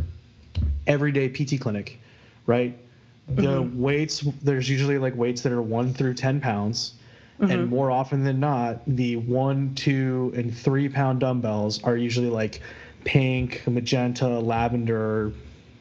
[0.86, 1.98] everyday PT clinic,
[2.46, 2.78] right?
[3.26, 3.82] The mm-hmm.
[3.82, 6.94] weights there's usually like weights that are one through ten pounds,
[7.40, 7.70] and mm-hmm.
[7.70, 12.60] more often than not, the one, two, and three pound dumbbells are usually like
[13.02, 15.32] pink, magenta, lavender,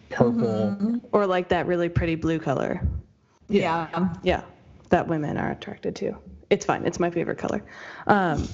[0.09, 0.75] purple.
[0.75, 0.97] Mm-hmm.
[1.11, 2.81] Or like that really pretty blue color.
[3.47, 4.09] Yeah.
[4.23, 4.41] Yeah,
[4.89, 6.17] that women are attracted to.
[6.49, 6.83] It's fine.
[6.83, 7.63] It's my favorite color.
[8.07, 8.47] Um,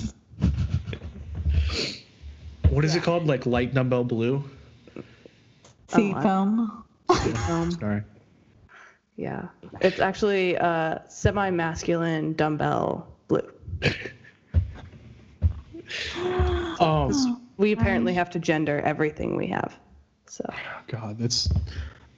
[2.69, 3.27] What is it called?
[3.27, 4.43] Like light dumbbell blue?
[5.89, 6.83] Sea I- foam.
[7.49, 8.03] um, Sorry.
[9.15, 9.47] yeah,
[9.79, 13.49] it's actually uh, semi-masculine dumbbell blue.
[16.79, 19.75] Um, We apparently have to gender everything we have.
[20.27, 20.43] So
[20.87, 21.49] God, that's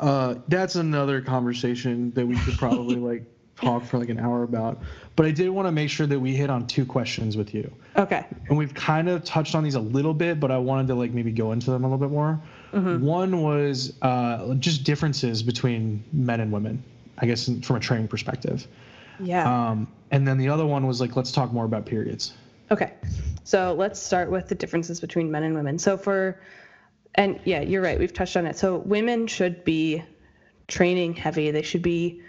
[0.02, 3.24] uh, that's another conversation that we could probably like
[3.62, 4.82] talk for like an hour about.
[5.16, 7.72] But I did want to make sure that we hit on two questions with you.
[7.98, 8.26] Okay.
[8.48, 11.12] And we've kind of touched on these a little bit, but I wanted to like
[11.12, 12.42] maybe go into them a little bit more.
[12.72, 13.04] Mm-hmm.
[13.04, 16.84] One was uh, just differences between men and women,
[17.18, 18.68] I guess, from a training perspective.
[19.20, 19.70] Yeah.
[19.70, 22.34] Um, and then the other one was like, let's talk more about periods.
[22.72, 22.94] Okay.
[23.44, 25.80] So let's start with the differences between men and women.
[25.80, 26.40] So for,
[27.16, 28.00] and yeah, you're right.
[28.00, 28.58] We've touched on it.
[28.58, 30.04] So women should be
[30.68, 31.52] training heavy.
[31.52, 32.22] They should be,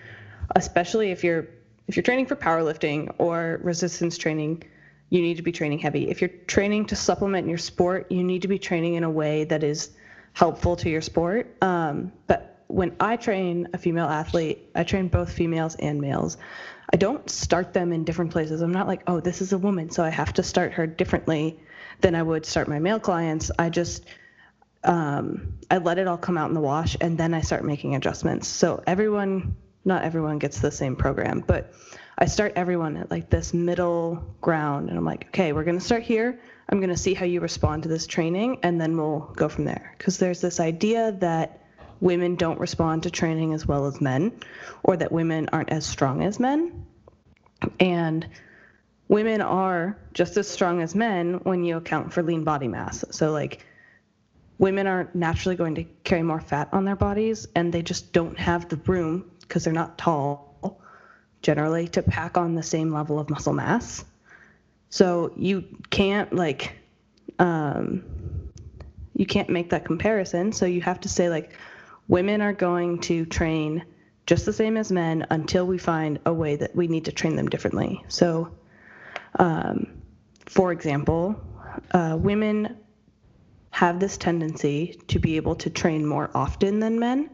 [0.57, 1.49] especially if you're
[1.89, 4.63] if you're training for powerlifting or resistance training,
[5.09, 6.09] you need to be training heavy.
[6.09, 9.45] If you're training to supplement your sport, you need to be training in a way
[9.45, 9.91] that is
[10.33, 11.57] helpful to your sport.
[11.63, 16.37] Um, but when I train a female athlete, I train both females and males.
[16.93, 18.61] I don't start them in different places.
[18.61, 21.59] I'm not like, oh, this is a woman, so I have to start her differently
[22.01, 23.51] than I would start my male clients.
[23.59, 24.05] I just
[24.83, 27.95] um, I let it all come out in the wash, and then I start making
[27.95, 28.49] adjustments.
[28.49, 31.73] So everyone, not everyone gets the same program, but
[32.19, 36.03] I start everyone at like this middle ground, and I'm like, okay, we're gonna start
[36.03, 36.39] here.
[36.69, 39.95] I'm gonna see how you respond to this training, and then we'll go from there.
[39.97, 41.65] Because there's this idea that
[42.01, 44.33] women don't respond to training as well as men,
[44.83, 46.87] or that women aren't as strong as men,
[47.79, 48.27] and
[49.11, 53.05] women are just as strong as men when you account for lean body mass.
[53.11, 53.67] So like
[54.59, 58.39] women are naturally going to carry more fat on their bodies and they just don't
[58.39, 60.81] have the room because they're not tall
[61.43, 64.05] generally to pack on the same level of muscle mass.
[64.91, 66.77] So you can't like
[67.41, 68.05] um,
[69.17, 70.53] you can't make that comparison.
[70.53, 71.53] So you have to say like
[72.07, 73.85] women are going to train
[74.27, 77.35] just the same as men until we find a way that we need to train
[77.35, 78.05] them differently.
[78.07, 78.55] So,
[79.39, 80.01] um,
[80.47, 81.35] for example,
[81.91, 82.77] uh, women
[83.71, 87.31] have this tendency to be able to train more often than men.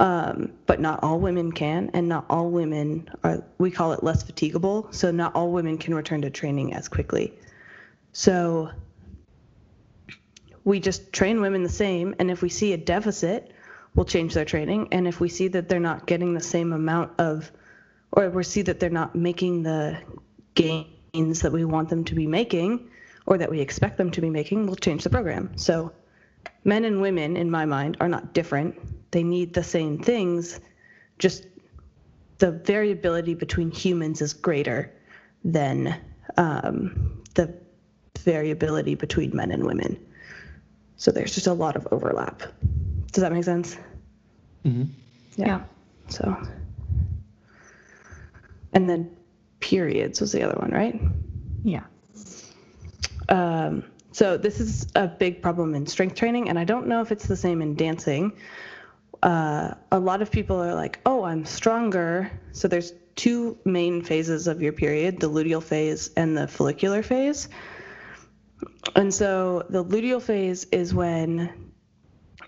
[0.00, 4.24] Um, but not all women can, and not all women are, we call it less
[4.24, 4.92] fatigable.
[4.92, 7.32] So, not all women can return to training as quickly.
[8.12, 8.70] So,
[10.64, 13.52] we just train women the same, and if we see a deficit,
[13.94, 14.88] we'll change their training.
[14.92, 17.52] And if we see that they're not getting the same amount of,
[18.12, 19.98] or we see that they're not making the
[20.54, 22.90] gains that we want them to be making,
[23.26, 25.56] or that we expect them to be making, we'll change the program.
[25.56, 25.92] So
[26.64, 28.76] men and women, in my mind, are not different.
[29.14, 30.58] They need the same things,
[31.20, 31.46] just
[32.38, 34.92] the variability between humans is greater
[35.44, 36.00] than
[36.36, 37.54] um, the
[38.18, 40.04] variability between men and women.
[40.96, 42.42] So there's just a lot of overlap.
[43.12, 43.76] Does that make sense?
[44.64, 44.90] Mm-hmm.
[45.36, 45.46] Yeah.
[45.46, 45.62] yeah.
[46.08, 46.36] So,
[48.72, 49.16] and then
[49.60, 51.00] periods was the other one, right?
[51.62, 51.84] Yeah.
[53.28, 57.12] Um, so this is a big problem in strength training, and I don't know if
[57.12, 58.32] it's the same in dancing.
[59.22, 64.46] Uh, a lot of people are like, "Oh, I'm stronger." So there's two main phases
[64.46, 67.48] of your period: the luteal phase and the follicular phase.
[68.96, 71.72] And so the luteal phase is when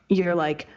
[0.09, 0.69] you're like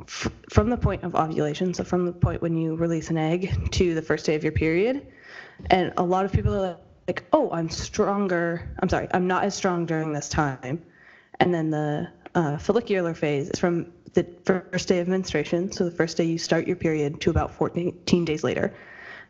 [0.00, 3.70] f- from the point of ovulation, so from the point when you release an egg
[3.72, 5.06] to the first day of your period.
[5.70, 8.74] And a lot of people are like, oh, I'm stronger.
[8.80, 10.84] I'm sorry, I'm not as strong during this time.
[11.40, 15.90] And then the uh, follicular phase is from the first day of menstruation, so the
[15.90, 18.74] first day you start your period, to about 14 days later.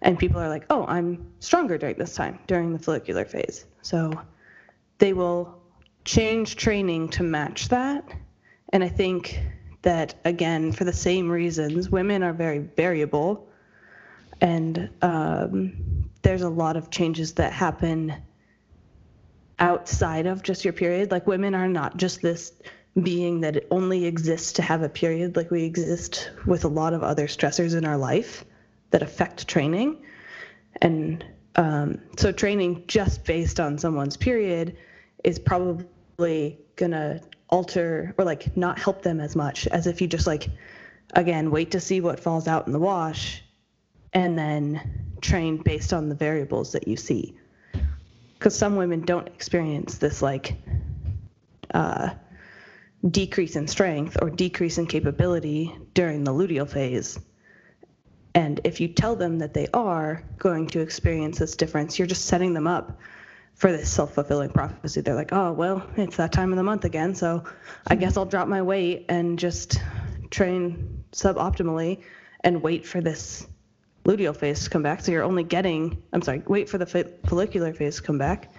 [0.01, 3.65] And people are like, oh, I'm stronger during this time, during the follicular phase.
[3.83, 4.13] So
[4.99, 5.63] they will
[6.05, 8.05] change training to match that.
[8.73, 9.41] And I think
[9.83, 13.49] that, again, for the same reasons, women are very variable.
[14.41, 18.15] And um, there's a lot of changes that happen
[19.61, 21.13] outside of just your period.
[21.13, 22.53] Like women are not just this
[23.01, 26.93] being that it only exists to have a period, like we exist with a lot
[26.93, 28.45] of other stressors in our life
[28.91, 30.05] that affect training.
[30.81, 31.25] And
[31.57, 34.77] um, so training just based on someone's period
[35.25, 40.27] is probably gonna alter or like not help them as much as if you just
[40.27, 40.49] like
[41.13, 43.45] again wait to see what falls out in the wash
[44.15, 44.81] and then
[45.21, 47.35] train based on the variables that you see.
[48.39, 50.57] Because some women don't experience this like
[51.73, 52.11] uh,
[53.09, 57.19] decrease in strength or decrease in capability during the luteal phase.
[58.35, 62.25] And if you tell them that they are going to experience this difference, you're just
[62.27, 62.99] setting them up
[63.55, 65.01] for this self fulfilling prophecy.
[65.01, 67.45] They're like, oh, well, it's that time of the month again, so
[67.87, 69.81] I guess I'll drop my weight and just
[70.31, 72.03] train suboptimally
[72.41, 73.47] and wait for this
[74.05, 75.01] luteal phase to come back.
[75.01, 76.87] So you're only getting, I'm sorry, wait for the
[77.27, 78.53] follicular phase to come back.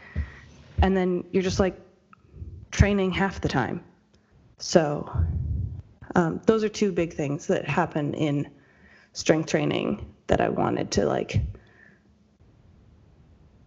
[0.81, 1.79] And then you're just like
[2.71, 3.83] training half the time.
[4.63, 5.11] So
[6.15, 8.49] um, those are two big things that happen in
[9.11, 11.41] strength training that I wanted to like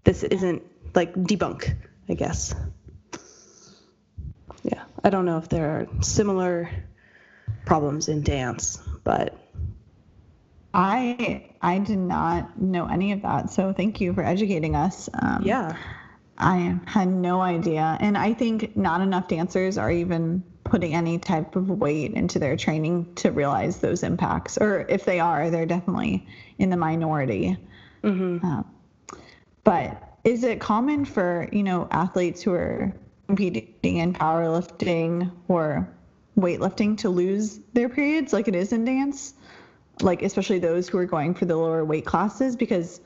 [0.05, 0.63] this isn't
[0.95, 1.77] like debunk,
[2.09, 2.55] I guess.
[4.63, 6.71] Yeah, I don't know if there are similar
[7.67, 9.37] problems in dance, but
[10.73, 15.11] I I did not know any of that, so thank you for educating us.
[15.13, 15.77] Um, yeah.
[16.39, 21.57] I had no idea, and I think not enough dancers are even putting any type
[21.57, 26.27] of weight into their training to realize those impacts, or if they are, they're definitely
[26.59, 27.57] in the minority.
[28.03, 28.45] Mm-hmm.
[28.45, 28.63] Uh,
[29.65, 32.93] but is it common for you know athletes who are
[33.27, 35.89] competing in powerlifting or
[36.39, 39.35] weightlifting to lose their periods like it is in dance?
[40.03, 43.01] like especially those who are going for the lower weight classes because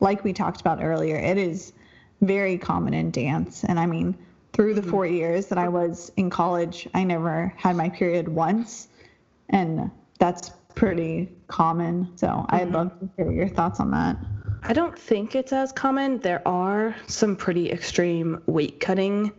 [0.00, 1.72] like we talked about earlier it is
[2.20, 4.16] very common in dance and i mean
[4.54, 4.90] through the Mm-hmm.
[4.90, 8.88] four years that i was in college i never had my period once
[9.50, 9.90] and
[10.20, 12.74] that's pretty common so i'd Mm-hmm.
[12.74, 14.16] love to hear your thoughts on that
[14.66, 16.20] I don't think it's as common.
[16.20, 19.30] There are some pretty extreme weight cutting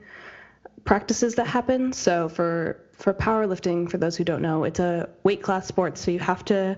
[0.84, 1.94] practices that happen.
[1.94, 5.98] So for for powerlifting, for those who don't know, it's a weight class sport.
[5.98, 6.78] So you have to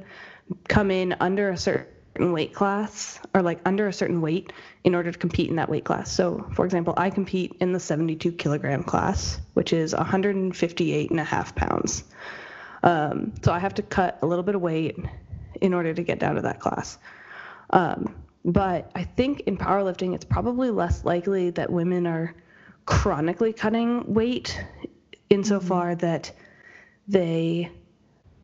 [0.69, 1.87] come in under a certain
[2.19, 4.53] weight class or like under a certain weight
[4.83, 6.11] in order to compete in that weight class.
[6.11, 11.23] So for example, I compete in the 72 kilogram class, which is 158 and a
[11.23, 12.03] half pounds.
[12.83, 14.97] Um, so I have to cut a little bit of weight
[15.61, 16.97] in order to get down to that class.
[17.71, 18.15] Um,
[18.45, 22.33] but I think in powerlifting, it's probably less likely that women are
[22.85, 24.63] chronically cutting weight
[25.29, 26.31] insofar that
[27.07, 27.69] they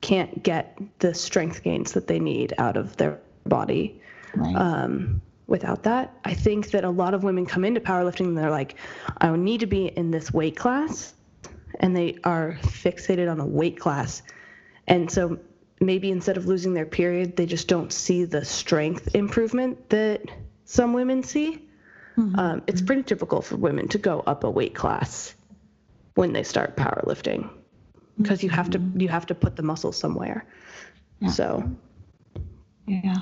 [0.02, 4.02] can't get the strength gains that they need out of their body
[4.36, 6.18] right um, without that.
[6.24, 8.76] I think that a lot of women come into powerlifting and they're like,
[9.18, 11.14] I need to be in this weight class.
[11.80, 14.22] And they are fixated on a weight class.
[14.88, 15.40] And so
[15.80, 20.22] maybe instead of losing their period, they just don't see the strength improvement that
[20.66, 21.68] some women see.
[22.38, 25.34] Um, it's pretty typical for women to go up a weight class
[26.14, 27.50] when they start powerlifting
[28.18, 30.46] because you have to you have to put the muscle somewhere.
[31.32, 31.68] So
[32.88, 33.20] yeah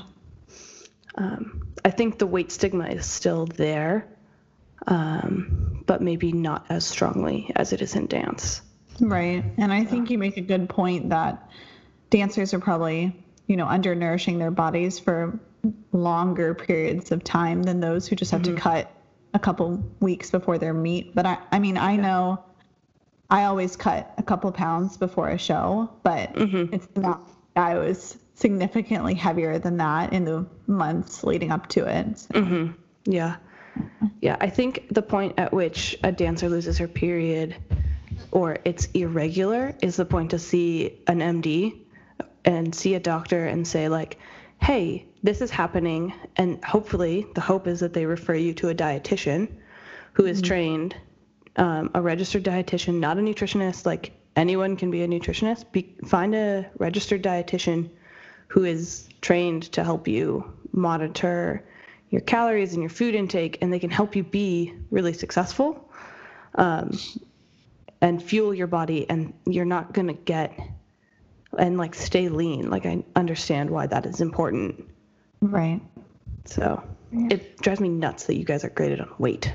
[1.15, 4.07] um, I think the weight stigma is still there,
[4.87, 8.61] um, but maybe not as strongly as it is in dance.
[8.99, 9.43] Right.
[9.57, 11.49] And I think you make a good point that
[12.09, 13.15] dancers are probably,
[13.47, 15.39] you know, undernourishing their bodies for
[15.91, 18.91] longer periods of time than those who just have to cut
[19.33, 21.15] a couple weeks before their meet.
[21.15, 22.43] But I, I mean, I know
[23.29, 29.13] I always cut a couple pounds before a show, but it's not, I was significantly
[29.13, 32.19] heavier than that in the months leading up to it.
[32.19, 32.27] So,
[33.05, 33.35] Yeah.
[34.19, 34.37] Yeah.
[34.41, 37.55] I think the point at which a dancer loses her period
[38.31, 41.77] or it's irregular is the point to see an MD
[42.43, 44.17] and see a doctor and say, like,
[44.61, 46.13] hey, this is happening.
[46.37, 49.47] And hopefully, the hope is that they refer you to a dietitian
[50.13, 50.95] who is trained,
[51.55, 53.85] um, a registered dietitian, not a nutritionist.
[53.85, 55.71] Like, anyone can be a nutritionist.
[55.71, 57.89] Be, find a registered dietitian
[58.51, 60.43] who is trained to help you
[60.73, 61.65] monitor
[62.09, 65.89] your calories and your food intake, and they can help you be really successful
[66.55, 66.91] um,
[68.01, 69.09] and fuel your body.
[69.09, 70.51] And you're not going to get
[71.57, 72.69] and like stay lean.
[72.69, 74.85] Like, I understand why that is important.
[75.39, 75.79] right.
[76.43, 76.83] So
[77.13, 79.53] it drives me nuts that you guys are graded on weight.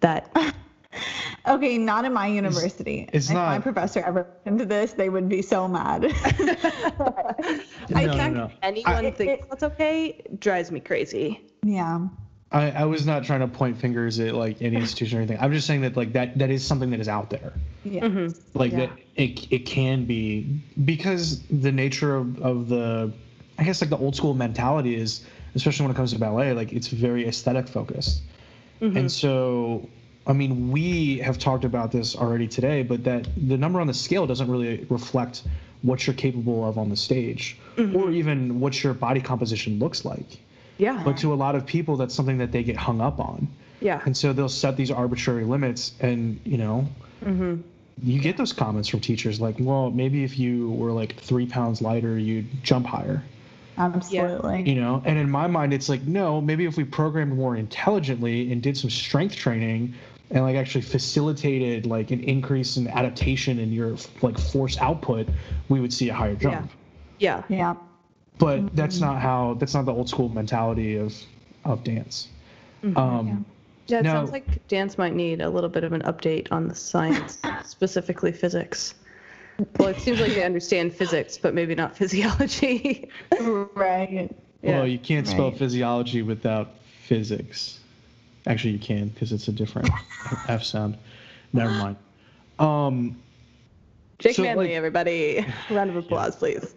[0.00, 0.30] That
[1.46, 3.08] Okay, not in my university.
[3.14, 6.04] it's if my professor ever into this, they would be so mad.
[7.94, 8.50] I No, no, can't no.
[8.62, 11.40] anyone I- thinks that's okay drives me crazy.
[11.64, 12.08] yeah.
[12.52, 15.38] I, I was not trying to point fingers at like any institution or anything.
[15.40, 17.52] I'm just saying that like that that is something that is out there.
[17.84, 18.02] Yeah.
[18.02, 18.58] Mm-hmm.
[18.58, 18.78] Like Yeah.
[18.86, 23.12] that it it can be because the nature of, of the
[23.56, 25.24] I guess like the old school mentality is
[25.54, 28.22] especially when it comes to ballet, like it's very aesthetic focused.
[28.80, 28.96] Mm-hmm.
[28.96, 29.88] And so
[30.26, 33.94] I mean, we have talked about this already today, but that the number on the
[33.94, 35.42] scale doesn't really reflect
[35.82, 37.96] what you're capable of on the stage mm-hmm.
[37.96, 40.38] or even what your body composition looks like.
[40.78, 41.02] Yeah.
[41.04, 43.48] But to a lot of people, that's something that they get hung up on.
[43.80, 44.00] yeah.
[44.04, 46.88] And so they'll set these arbitrary limits, and you know,
[47.24, 47.60] mm-hmm.
[48.02, 51.82] you get those comments from teachers like, "Well, maybe if you were like three pounds
[51.82, 53.22] lighter, you'd jump higher."
[53.80, 54.62] Absolutely.
[54.68, 58.52] You know, and in my mind, it's like, no, maybe if we programmed more intelligently
[58.52, 59.94] and did some strength training,
[60.30, 65.28] and like actually facilitated like an increase in adaptation in your like force output,
[65.68, 66.70] we would see a higher jump.
[67.18, 67.42] Yeah.
[67.48, 67.56] Yeah.
[67.56, 67.74] yeah.
[68.38, 69.54] But that's not how.
[69.54, 71.14] That's not the old school mentality of
[71.64, 72.28] of dance.
[72.96, 73.44] Um,
[73.86, 74.12] Yeah, it No.
[74.12, 78.30] sounds like dance might need a little bit of an update on the science, specifically
[78.32, 78.94] physics.
[79.78, 83.08] Well, it seems like they understand physics, but maybe not physiology.
[83.40, 84.30] Right.
[84.62, 85.58] Well, you can't spell Right.
[85.58, 86.70] physiology without
[87.04, 87.78] physics.
[88.46, 89.88] Actually, you can because it's a different
[90.48, 90.96] F sound.
[91.52, 91.96] Never mind.
[92.58, 93.16] Um,
[94.18, 95.44] Jake So, Manley, like- everybody.
[95.70, 96.74] Round of applause, please.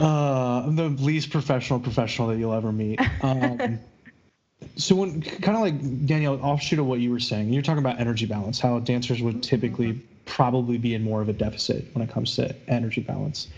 [0.00, 2.98] uh, I'm the least professional professional that you'll ever meet.
[3.22, 3.78] Um,
[4.76, 8.00] so when kind of like Danielle, offshoot of what you were saying, you're talking about
[8.00, 12.10] energy balance, how dancers would typically probably be in more of a deficit when it
[12.10, 13.48] comes to energy balance.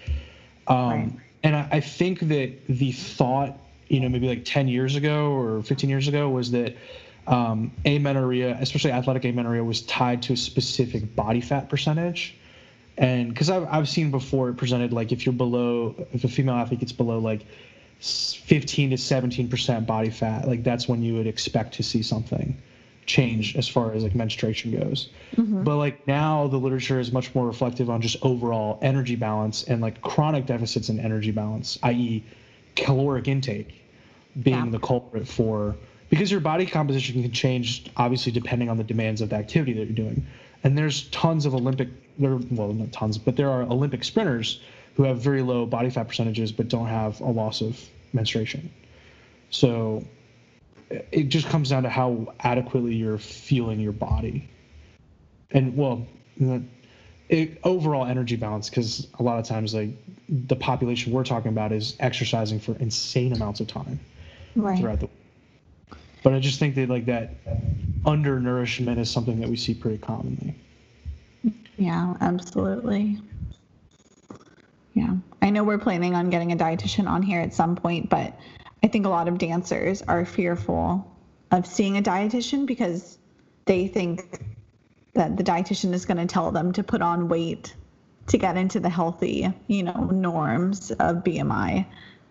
[0.67, 1.13] Um, Right.
[1.45, 3.59] And I, I think that the thought,
[3.89, 6.75] you know, maybe like 10 years ago or 15 years ago was that
[7.27, 12.35] um, amenorrhea, especially athletic amenorrhea, was tied to a specific body fat percentage.
[12.97, 16.55] And because I've, I've seen before it presented like if you're below, if a female
[16.55, 17.45] athlete gets below like
[18.01, 22.57] 15 to 17% body fat, like that's when you would expect to see something
[23.07, 25.09] change as far as like menstruation goes.
[25.37, 25.65] Mm-hmm.
[25.65, 29.81] But like now the literature is much more reflective on just overall energy balance and
[29.83, 32.25] like chronic deficits in energy balance, i.e.,
[32.77, 33.83] caloric intake
[34.43, 34.71] being Yeah.
[34.71, 35.77] the culprit for
[36.11, 39.85] because your body composition can change obviously depending on the demands of the activity that
[39.85, 40.27] you're doing.
[40.65, 41.89] And there's tons of Olympic
[42.19, 44.61] there well not tons, but there are Olympic sprinters
[44.97, 47.79] who have very low body fat percentages but don't have a loss of
[48.13, 48.71] menstruation.
[49.51, 50.05] So
[51.13, 54.49] it just comes down to how adequately you're feeling your body.
[55.51, 56.07] And well,
[57.29, 59.91] it, overall energy balance because a lot of times like
[60.29, 63.99] the population we're talking about is exercising for insane amounts of time
[64.57, 64.79] Right.
[64.79, 65.09] throughout the
[66.23, 67.31] but i just think that like that
[68.05, 70.55] undernourishment is something that we see pretty commonly
[71.77, 73.19] Yeah, absolutely.
[74.95, 75.15] Yeah.
[75.43, 78.39] I know we're planning on getting a dietitian on here at some point, but
[78.85, 81.11] I think a lot of dancers are fearful
[81.51, 83.17] of seeing a dietitian because
[83.65, 84.45] they think
[85.15, 87.75] that the dietitian is going to tell them to put on weight
[88.27, 91.87] to get into the healthy, you know, norms of BMI,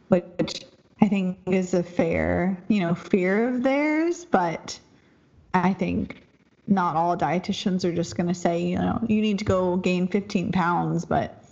[0.10, 0.64] which
[1.01, 4.80] I think is a fair, you know, fear of theirs, but
[5.56, 6.22] I think
[6.68, 10.08] not all dietitians are just going to say, you know, you need to go gain
[10.08, 11.43] 15 pounds, but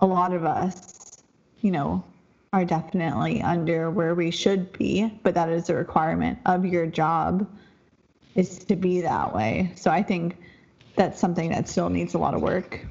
[0.00, 1.22] a lot of us,
[1.62, 2.04] you know,
[2.52, 7.48] are definitely under where we should be, but that is a requirement of your job
[8.34, 9.72] is to be that way.
[9.74, 10.36] So I think
[10.94, 12.84] that's something that still needs a lot of work.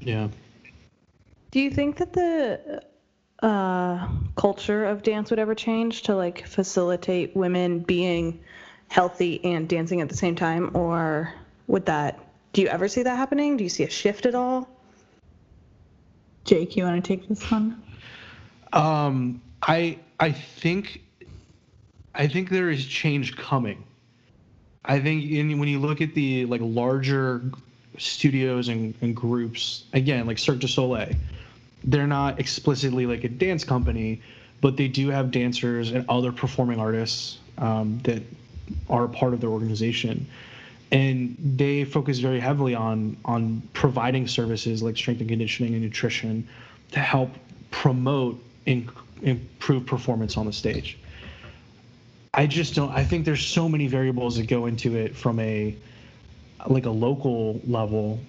[0.00, 0.28] yeah
[1.52, 2.82] Do you think that the
[3.40, 8.40] uh, culture of dance would ever change to like facilitate women being
[8.88, 11.32] healthy and dancing at the same time, or
[11.68, 12.18] would that?
[12.52, 13.56] Do you ever see that happening?
[13.56, 14.68] Do you see a shift at all?
[16.50, 17.80] Jake, you want to take this one?
[18.72, 21.02] um i i think
[22.14, 23.82] i think there is change coming
[24.84, 27.42] i think in, when you look at the like larger
[27.98, 31.12] studios and, and groups again like cirque du soleil
[31.84, 34.20] they're not explicitly like a dance company
[34.60, 38.22] but they do have dancers and other performing artists um, that
[38.88, 40.26] are a part of their organization
[40.92, 46.46] and they focus very heavily on on providing services like strength and conditioning and nutrition
[46.92, 47.30] to help
[47.70, 48.90] promote and
[49.22, 50.98] improve performance on the stage.
[52.32, 55.74] I just don't i think there's so many variables that go into it from a
[56.68, 58.20] like a local level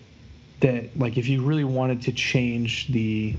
[0.62, 3.36] that like if you really wanted to change the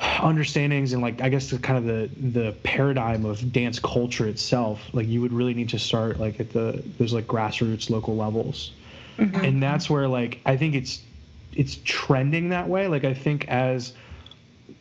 [0.00, 4.80] understandings and like i guess the kind of the the paradigm of dance culture itself
[4.92, 8.72] like you would really need to start like at the those like grassroots local levels.
[9.18, 11.02] And that's where like i think it's
[11.52, 12.86] it's trending that way.
[12.86, 13.92] Like i think as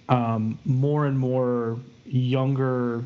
[0.09, 3.03] um, more and more younger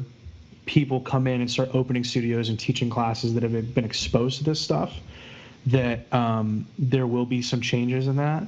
[0.65, 4.43] people come in and start opening studios and teaching classes that have been exposed to
[4.43, 4.93] this stuff
[5.67, 8.43] that um, there will be some changes in that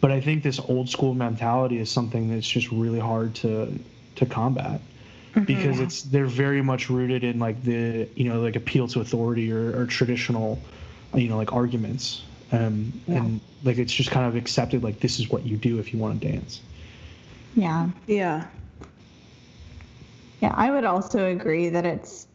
[0.00, 3.78] but i think this old school mentality is something that's just really hard to
[4.14, 4.80] to combat
[5.44, 9.52] because it's they're very much rooted in like the you know like appeal to authority
[9.52, 10.58] or, or traditional
[11.14, 15.28] you know like arguments um, and like it's just kind of accepted like this is
[15.28, 16.62] what you do if you want to dance
[17.56, 17.88] Yeah.
[18.06, 18.46] Yeah.
[20.40, 22.26] Yeah, I would also agree that it's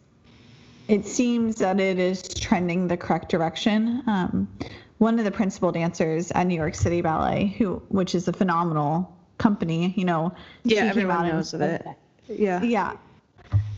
[0.87, 4.03] it seems that it is trending the correct direction.
[4.07, 4.47] Um,
[5.01, 9.11] one of the principal dancers at New York City Ballet, who which is a phenomenal
[9.39, 10.31] company, you know,
[10.63, 11.95] Yeah, everyone knows of said
[12.27, 12.39] it.
[12.39, 12.61] Yeah.
[12.61, 12.93] yeah.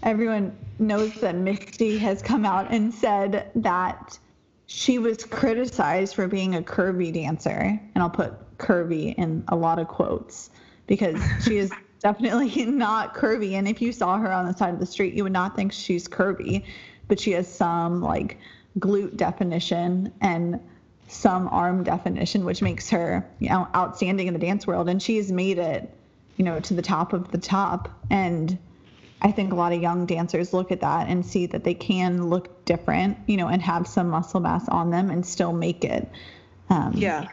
[0.04, 4.20] Everyone knows that Misty has come out and said that
[4.66, 7.80] she was criticized for being a curvy dancer.
[7.96, 10.50] And I'll put curvy in a lot of quotes
[10.88, 11.72] because she is
[12.02, 13.54] definitely not curvy.
[13.54, 15.72] And if you saw her on the side of the street, you would not think
[15.72, 16.66] she's curvy,
[17.08, 18.40] but she has some like
[18.78, 20.12] glute definition.
[20.20, 20.60] And
[21.08, 25.32] some arm definition, which makes her you know outstanding in the dance world, and she's
[25.32, 25.90] made it,
[26.38, 27.90] you know, to the top of the top.
[28.10, 28.58] And
[29.22, 32.30] I think a lot of young dancers look at that and see that they can
[32.30, 36.10] look different, you know, and have some muscle mass on them and still make it.
[36.70, 37.30] Um, Yeah.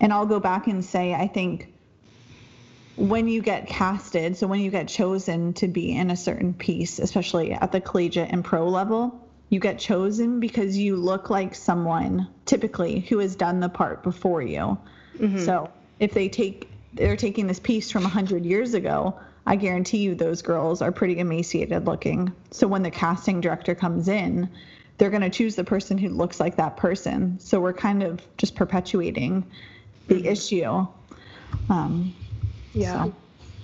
[0.00, 1.72] and I'll go back and say, I think
[2.96, 6.98] when you get casted, so when you get chosen to be in a certain piece,
[6.98, 12.28] especially at the collegiate and pro level, you get chosen because you look like someone
[12.44, 14.78] typically who has done the part before you.
[15.44, 20.14] So if they take they're taking this piece from 100 years ago, I guarantee you
[20.14, 22.32] those girls are pretty emaciated looking.
[22.50, 24.48] So when the casting director comes in,
[24.96, 27.38] they're going to choose the person who looks like that person.
[27.40, 29.44] So we're kind of just perpetuating
[30.08, 30.86] the issue.
[31.68, 32.14] Um,
[32.74, 33.04] Yeah.
[33.04, 33.14] So-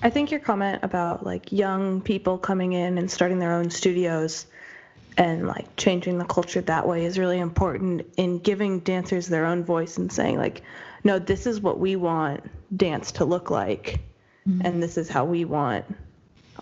[0.03, 4.47] I think your comment about like young people coming in and starting their own studios
[5.17, 9.65] and like changing the culture that way is really important in giving dancers their own
[9.65, 10.63] voice and saying like
[11.05, 12.43] no this is what we want
[12.77, 14.01] dance to look like
[14.63, 15.85] and this is how we want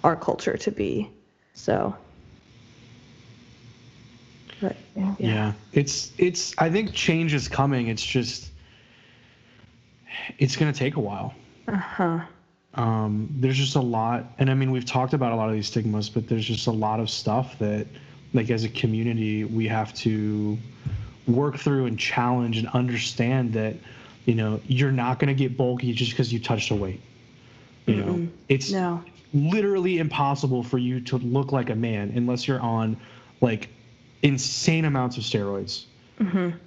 [0.04, 1.10] our culture to be
[1.54, 1.96] so
[4.62, 5.52] but yeah, Yeah.
[5.72, 7.88] It's it's I think change is coming.
[7.88, 8.50] It's just
[10.38, 11.34] it's gonna take a while.
[11.66, 12.20] uh-huh
[12.74, 15.66] Um, there's just a lot and I mean we've talked about a lot of these
[15.66, 17.86] stigmas, but there's just a lot of stuff that
[18.34, 20.58] like as a community we have to
[21.26, 23.76] work through and challenge and understand that,
[24.24, 27.00] you know, you're not gonna get bulky just because you touched a weight.
[27.86, 29.02] You know, it's no
[29.34, 32.96] literally impossible for you to look like a man unless you're on
[33.40, 33.68] like
[34.22, 35.84] insane amounts of steroids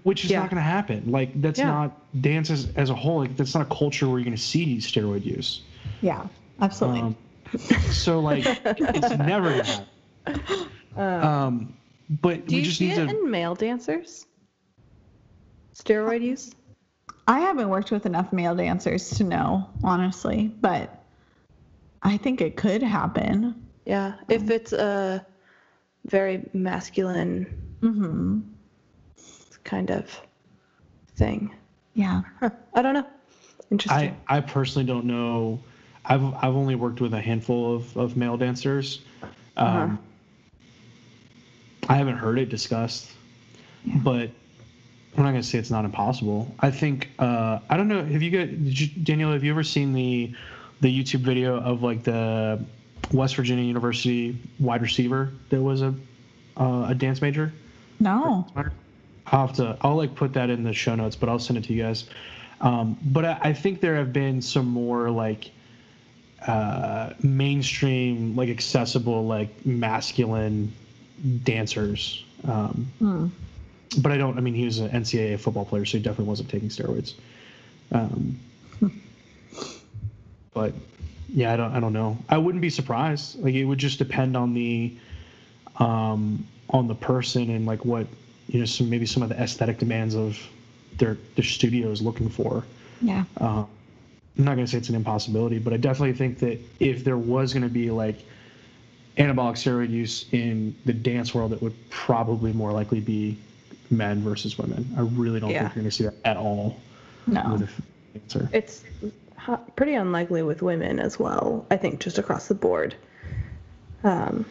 [0.04, 0.40] which is Yeah.
[0.42, 1.68] not going to happen like that's Yeah.
[1.68, 1.92] not
[2.22, 4.78] dance as, as a whole like that's not a culture where you're going to see
[4.78, 5.62] steroid use
[6.02, 6.26] yeah,
[6.60, 7.02] absolutely.
[7.02, 7.16] um,
[7.92, 8.46] so like
[8.78, 9.86] it's never going to
[10.28, 11.76] happen um,
[12.10, 14.26] but do we you just see need it to in male dancers
[15.74, 16.54] steroid use
[17.28, 21.04] I haven't worked with enough male dancers to know, honestly, but
[22.04, 23.68] I think it could happen.
[23.86, 25.26] Yeah, if it's a
[26.06, 27.48] very masculine
[27.82, 28.42] mm-hmm.
[29.64, 30.22] kind of
[31.16, 31.54] thing.
[31.96, 32.22] Yeah.
[32.40, 33.08] Huh, I don't know.
[33.72, 34.16] Interesting.
[34.28, 35.60] I, I personally don't know.
[36.06, 39.02] I've I've only worked with a handful of, of male dancers.
[39.58, 39.98] Um,
[41.88, 43.12] I haven't heard it discussed,
[43.86, 44.30] but
[45.18, 46.54] I'm not gonna say it's not impossible.
[46.60, 48.04] I think uh, I don't know.
[48.04, 49.32] Have you got you, Danielle?
[49.32, 50.34] Have you ever seen the
[50.82, 52.64] the YouTube video of like the
[53.12, 55.94] West Virginia University wide receiver that was a
[56.58, 57.54] uh, a dance major?
[58.00, 58.48] No.
[59.28, 59.78] I'll have to.
[59.82, 62.06] I'll like put that in the show notes, but I'll send it to you guys.
[62.62, 65.52] Um, but I, I think there have been some more like
[66.46, 70.74] uh, mainstream, like accessible, like masculine
[71.44, 72.24] dancers.
[72.48, 72.92] Um,
[74.02, 74.38] But I don't.
[74.38, 77.14] I mean, he was an NCAA football player, so he definitely wasn't taking steroids.
[77.92, 78.40] Um,
[80.54, 80.74] but
[81.30, 81.72] yeah, I don't.
[81.72, 82.18] I don't know.
[82.30, 83.40] I wouldn't be surprised.
[83.42, 84.96] Like it would just depend on the
[85.78, 88.08] um, on the person and like what
[88.48, 90.38] you know some maybe some of the aesthetic demands of
[90.98, 92.64] their their studio is looking for.
[93.02, 93.24] Yeah.
[93.40, 93.66] Uh,
[94.38, 97.18] I'm not going to say it's an impossibility, but I definitely think that if there
[97.18, 98.18] was going to be like
[99.18, 103.38] anabolic steroid use in the dance world, it would probably more likely be
[103.90, 104.94] men versus women.
[104.98, 105.64] I really don't Yeah.
[105.64, 106.78] think you're going to see that at all
[107.28, 107.52] No.
[107.54, 107.82] with a f-
[108.14, 108.50] dancer.
[108.52, 108.84] it's
[109.76, 111.66] pretty unlikely with women as well.
[111.70, 112.96] I think just across the board.
[114.04, 114.46] Um,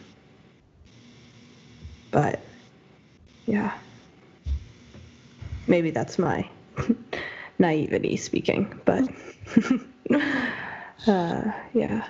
[2.11, 2.39] but
[3.45, 3.73] yeah,
[5.67, 6.47] maybe that's my
[7.59, 8.79] naivety speaking.
[8.85, 9.09] But
[11.07, 12.07] uh, yeah.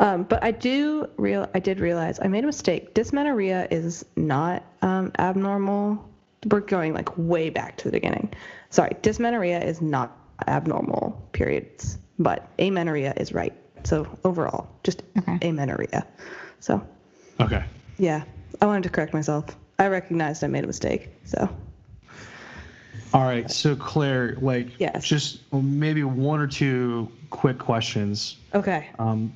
[0.00, 2.94] Um, but I do real I did realize I made a mistake.
[2.94, 6.08] Dysmenorrhea is not um, abnormal.
[6.50, 8.32] We're going like way back to the beginning.
[8.70, 10.16] Sorry, dysmenorrhea is not
[10.48, 13.52] abnormal periods, but amenorrhea is right.
[13.84, 15.38] So overall, just Okay.
[15.46, 16.06] amenorrhea.
[16.60, 16.82] So
[17.38, 17.62] Okay.
[17.98, 18.24] yeah,
[18.62, 19.44] I wanted to correct myself.
[19.78, 21.10] I recognized I made a mistake.
[21.24, 21.46] So
[23.12, 23.50] All right.
[23.50, 25.04] So Claire, like, Yes.
[25.04, 28.88] just maybe one or two quick questions, okay,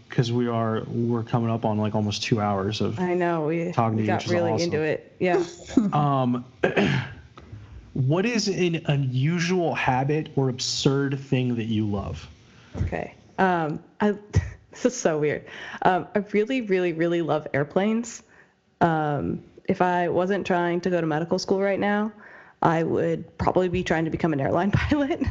[0.08, 3.70] because we are we're coming up on like almost two hours of I know we,
[3.72, 4.64] Talking to we you, got which is really awesome.
[4.64, 5.14] into it.
[5.20, 5.44] Yeah.
[5.92, 6.44] Um,
[7.94, 12.28] what is an unusual habit or absurd thing that you love?
[12.82, 13.14] Okay.
[13.38, 14.12] Um, I
[14.72, 15.46] this is so weird.
[15.82, 18.22] Um, I really, really, really love airplanes.
[18.80, 22.12] Um, if I wasn't trying to go to medical school right now,
[22.62, 25.22] I would probably be trying to become an airline pilot.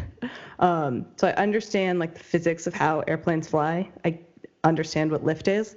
[0.60, 3.90] um, so I understand like the physics of how airplanes fly.
[4.06, 4.20] I
[4.64, 5.76] understand what lift is.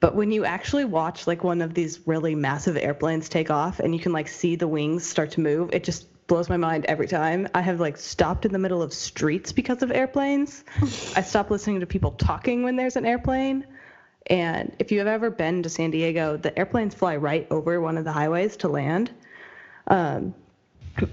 [0.00, 3.94] but when you actually watch like one of these really massive airplanes take off and
[3.94, 7.06] you can like see the wings start to move, it just blows my mind every
[7.06, 7.46] time.
[7.54, 10.64] I have like stopped in the middle of streets because of airplanes.
[11.14, 13.64] I stop listening to people talking when there's an airplane.
[14.28, 17.96] And if you have ever been to San Diego, the airplanes fly right over one
[17.96, 19.12] of the highways to land.
[19.86, 20.34] Um,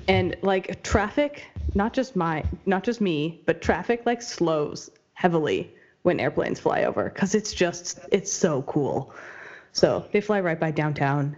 [0.08, 5.74] and like traffic, not just my, not just me, but traffic like slows heavily
[6.04, 9.14] when airplanes fly over because it's just it's so cool.
[9.72, 11.36] So they fly right by downtown,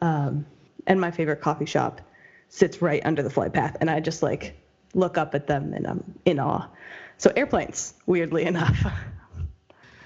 [0.00, 0.44] um,
[0.86, 2.00] and my favorite coffee shop
[2.48, 4.56] sits right under the flight path, and I just like
[4.94, 6.66] look up at them and I'm in awe.
[7.18, 8.86] So airplanes, weirdly enough.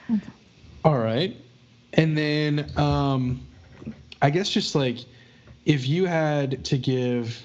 [0.84, 1.36] All right.
[1.94, 3.46] And then um
[4.20, 4.98] I guess just like
[5.64, 7.40] if you had to give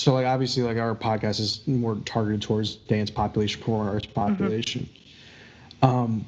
[0.00, 4.88] so like obviously like our podcast is more targeted towards dance population, performing arts population.
[5.82, 6.24] Um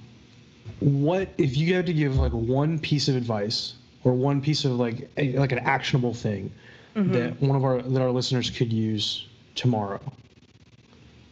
[0.81, 4.73] what if you had to give like one piece of advice or one piece of
[4.73, 6.53] like a, like an actionable thing
[6.95, 10.01] that one of our that our listeners could use tomorrow?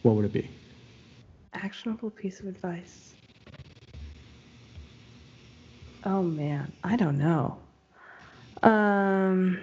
[0.01, 0.49] What would it be?
[1.53, 3.13] Actionable piece of advice.
[6.05, 7.59] Oh man, I don't know.
[8.63, 9.59] Um,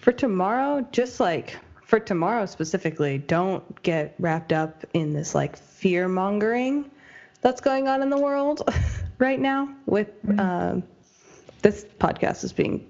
[0.00, 6.08] for tomorrow, just like for tomorrow specifically, don't get wrapped up in this like fear
[6.08, 6.90] mongering
[7.42, 8.62] that's going on in the world
[9.18, 9.74] right now.
[9.86, 10.82] With um,
[11.62, 12.88] this podcast is being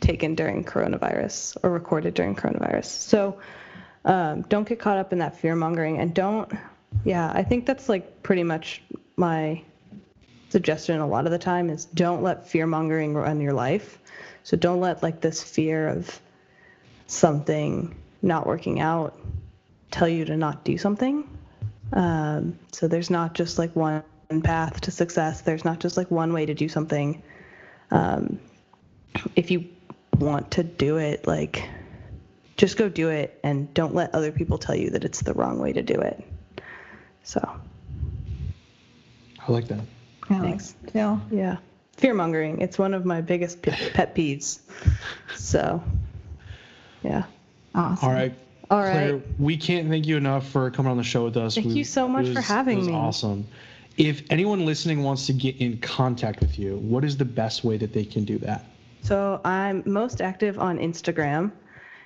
[0.00, 2.84] taken during coronavirus or recorded during coronavirus.
[2.84, 3.40] So
[4.04, 6.52] um, don't get caught up in that fear mongering and don't,
[7.04, 8.82] yeah, I think that's like pretty much
[9.16, 9.62] my
[10.56, 13.98] suggestion a lot of the time is don't let fear mongering run your life.
[14.42, 16.18] So don't let like this fear of
[17.08, 19.20] something not working out
[19.90, 21.28] tell you to not do something.
[21.92, 24.02] Um, so there's not just like one
[24.42, 25.42] path to success.
[25.42, 27.22] There's not just like one way to do something.
[27.90, 28.40] Um,
[29.34, 29.66] if you
[30.18, 31.68] want to do it, like
[32.56, 35.58] just go do it and don't let other people tell you that it's the wrong
[35.58, 36.24] way to do it.
[37.24, 37.46] So,
[39.46, 39.80] I like that.
[40.30, 40.74] I like Thanks.
[40.94, 41.56] it yeah.
[41.96, 42.60] Fear mongering.
[42.60, 44.60] It's one of my biggest pet peeves.
[45.34, 45.82] So,
[47.02, 47.24] yeah.
[47.74, 48.08] Awesome.
[48.08, 48.34] All right.
[48.70, 48.92] All right.
[48.92, 51.54] Claire, we can't thank you enough for coming on the show with us.
[51.54, 52.94] Thank We- you so much it for was- having it was me.
[52.94, 53.46] Awesome.
[53.96, 57.78] If anyone listening wants to get in contact with you, what is the best way
[57.78, 58.64] that they can do that?
[59.02, 61.50] So I'm most active on Instagram.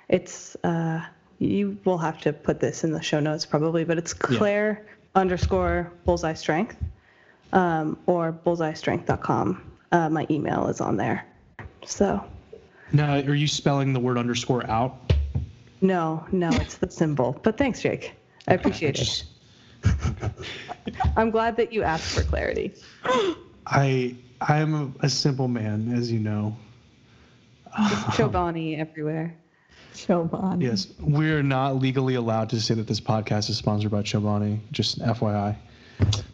[0.09, 1.01] It's uh,
[1.39, 4.85] you will have to put this in the show notes probably, but it's Claire
[5.17, 6.77] underscore bullseye strength
[7.53, 9.73] um, or bullseyestrength.com.
[9.93, 11.27] Uh, my email is on there.
[11.85, 12.23] So
[12.93, 15.13] Now, are you spelling the word underscore out?
[15.83, 17.39] no, no, it's the symbol.
[17.43, 18.13] But thanks, Jake.
[18.47, 18.99] I appreciate it.
[18.99, 19.25] Just-
[21.17, 22.73] I'm glad that you asked for clarity.
[23.67, 26.57] I I am a simple man, as you know.
[27.73, 29.35] Chobani everywhere.
[29.95, 30.63] Chobani.
[30.63, 34.61] Yes, we're not legally allowed to say that this podcast is sponsored by Chobani.
[34.73, 35.57] Just FYI.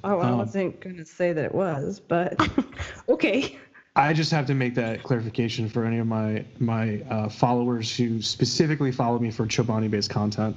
[0.04, 2.40] Oh, I Um, wasn't going to say that it was, but
[3.08, 3.58] okay.
[3.96, 8.20] I just have to make that clarification for any of my my uh, followers who
[8.20, 10.54] specifically follow me for Chobani-based content.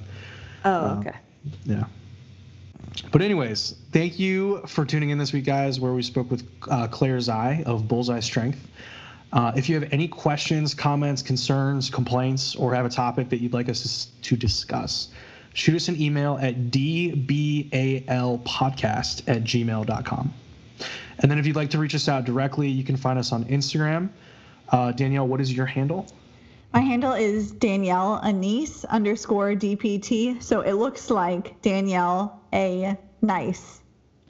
[0.64, 1.16] Oh, okay.
[1.64, 1.84] Yeah.
[3.12, 6.86] But anyways, thank you for tuning in this week, guys, where we spoke with uh,
[6.88, 8.68] Claire Zai of Bullseye Strength.
[9.32, 13.52] Uh, if you have any questions, comments, concerns, complaints, or have a topic that you'd
[13.52, 15.08] like us to, to discuss,
[15.54, 18.08] shoot us an email at dbalpodcast
[19.28, 20.32] at gmail.com.
[21.18, 23.44] And then if you'd like to reach us out directly, you can find us on
[23.44, 24.08] Instagram.
[24.70, 26.06] Uh, Danielle, what is your handle?
[26.72, 30.40] My handle is Danielle Anise underscore DPT.
[30.42, 33.80] So it looks like Danielle A Nice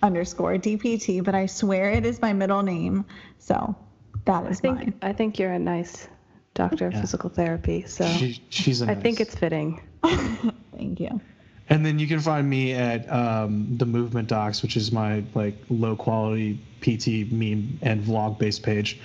[0.03, 3.05] underscore DPT, but I swear it is my middle name.
[3.39, 3.77] So
[4.25, 4.95] that is I think mine.
[5.03, 6.09] I think you're a nice
[6.55, 7.03] doctor of Yeah.
[7.03, 9.81] physical therapy, so She, she's a I think it's fitting.
[10.76, 11.20] Thank you.
[11.68, 15.55] And then you can find me at um, the Movement Docs, which is my like
[15.68, 18.98] low quality PT meme and vlog based page,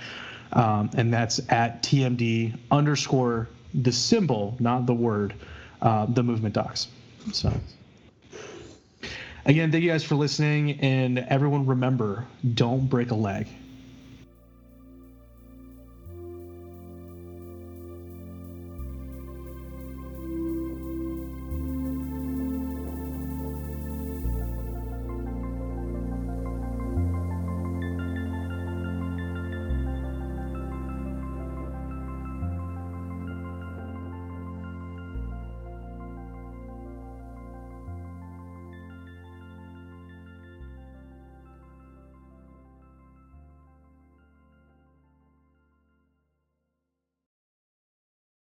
[0.53, 5.35] um, and that's at TMD underscore the symbol, not the word,
[5.81, 6.87] uh, the Movement Docs.
[7.33, 7.53] So.
[9.47, 12.25] Again, thank you guys for listening, and everyone remember,
[12.55, 13.47] don't break a leg.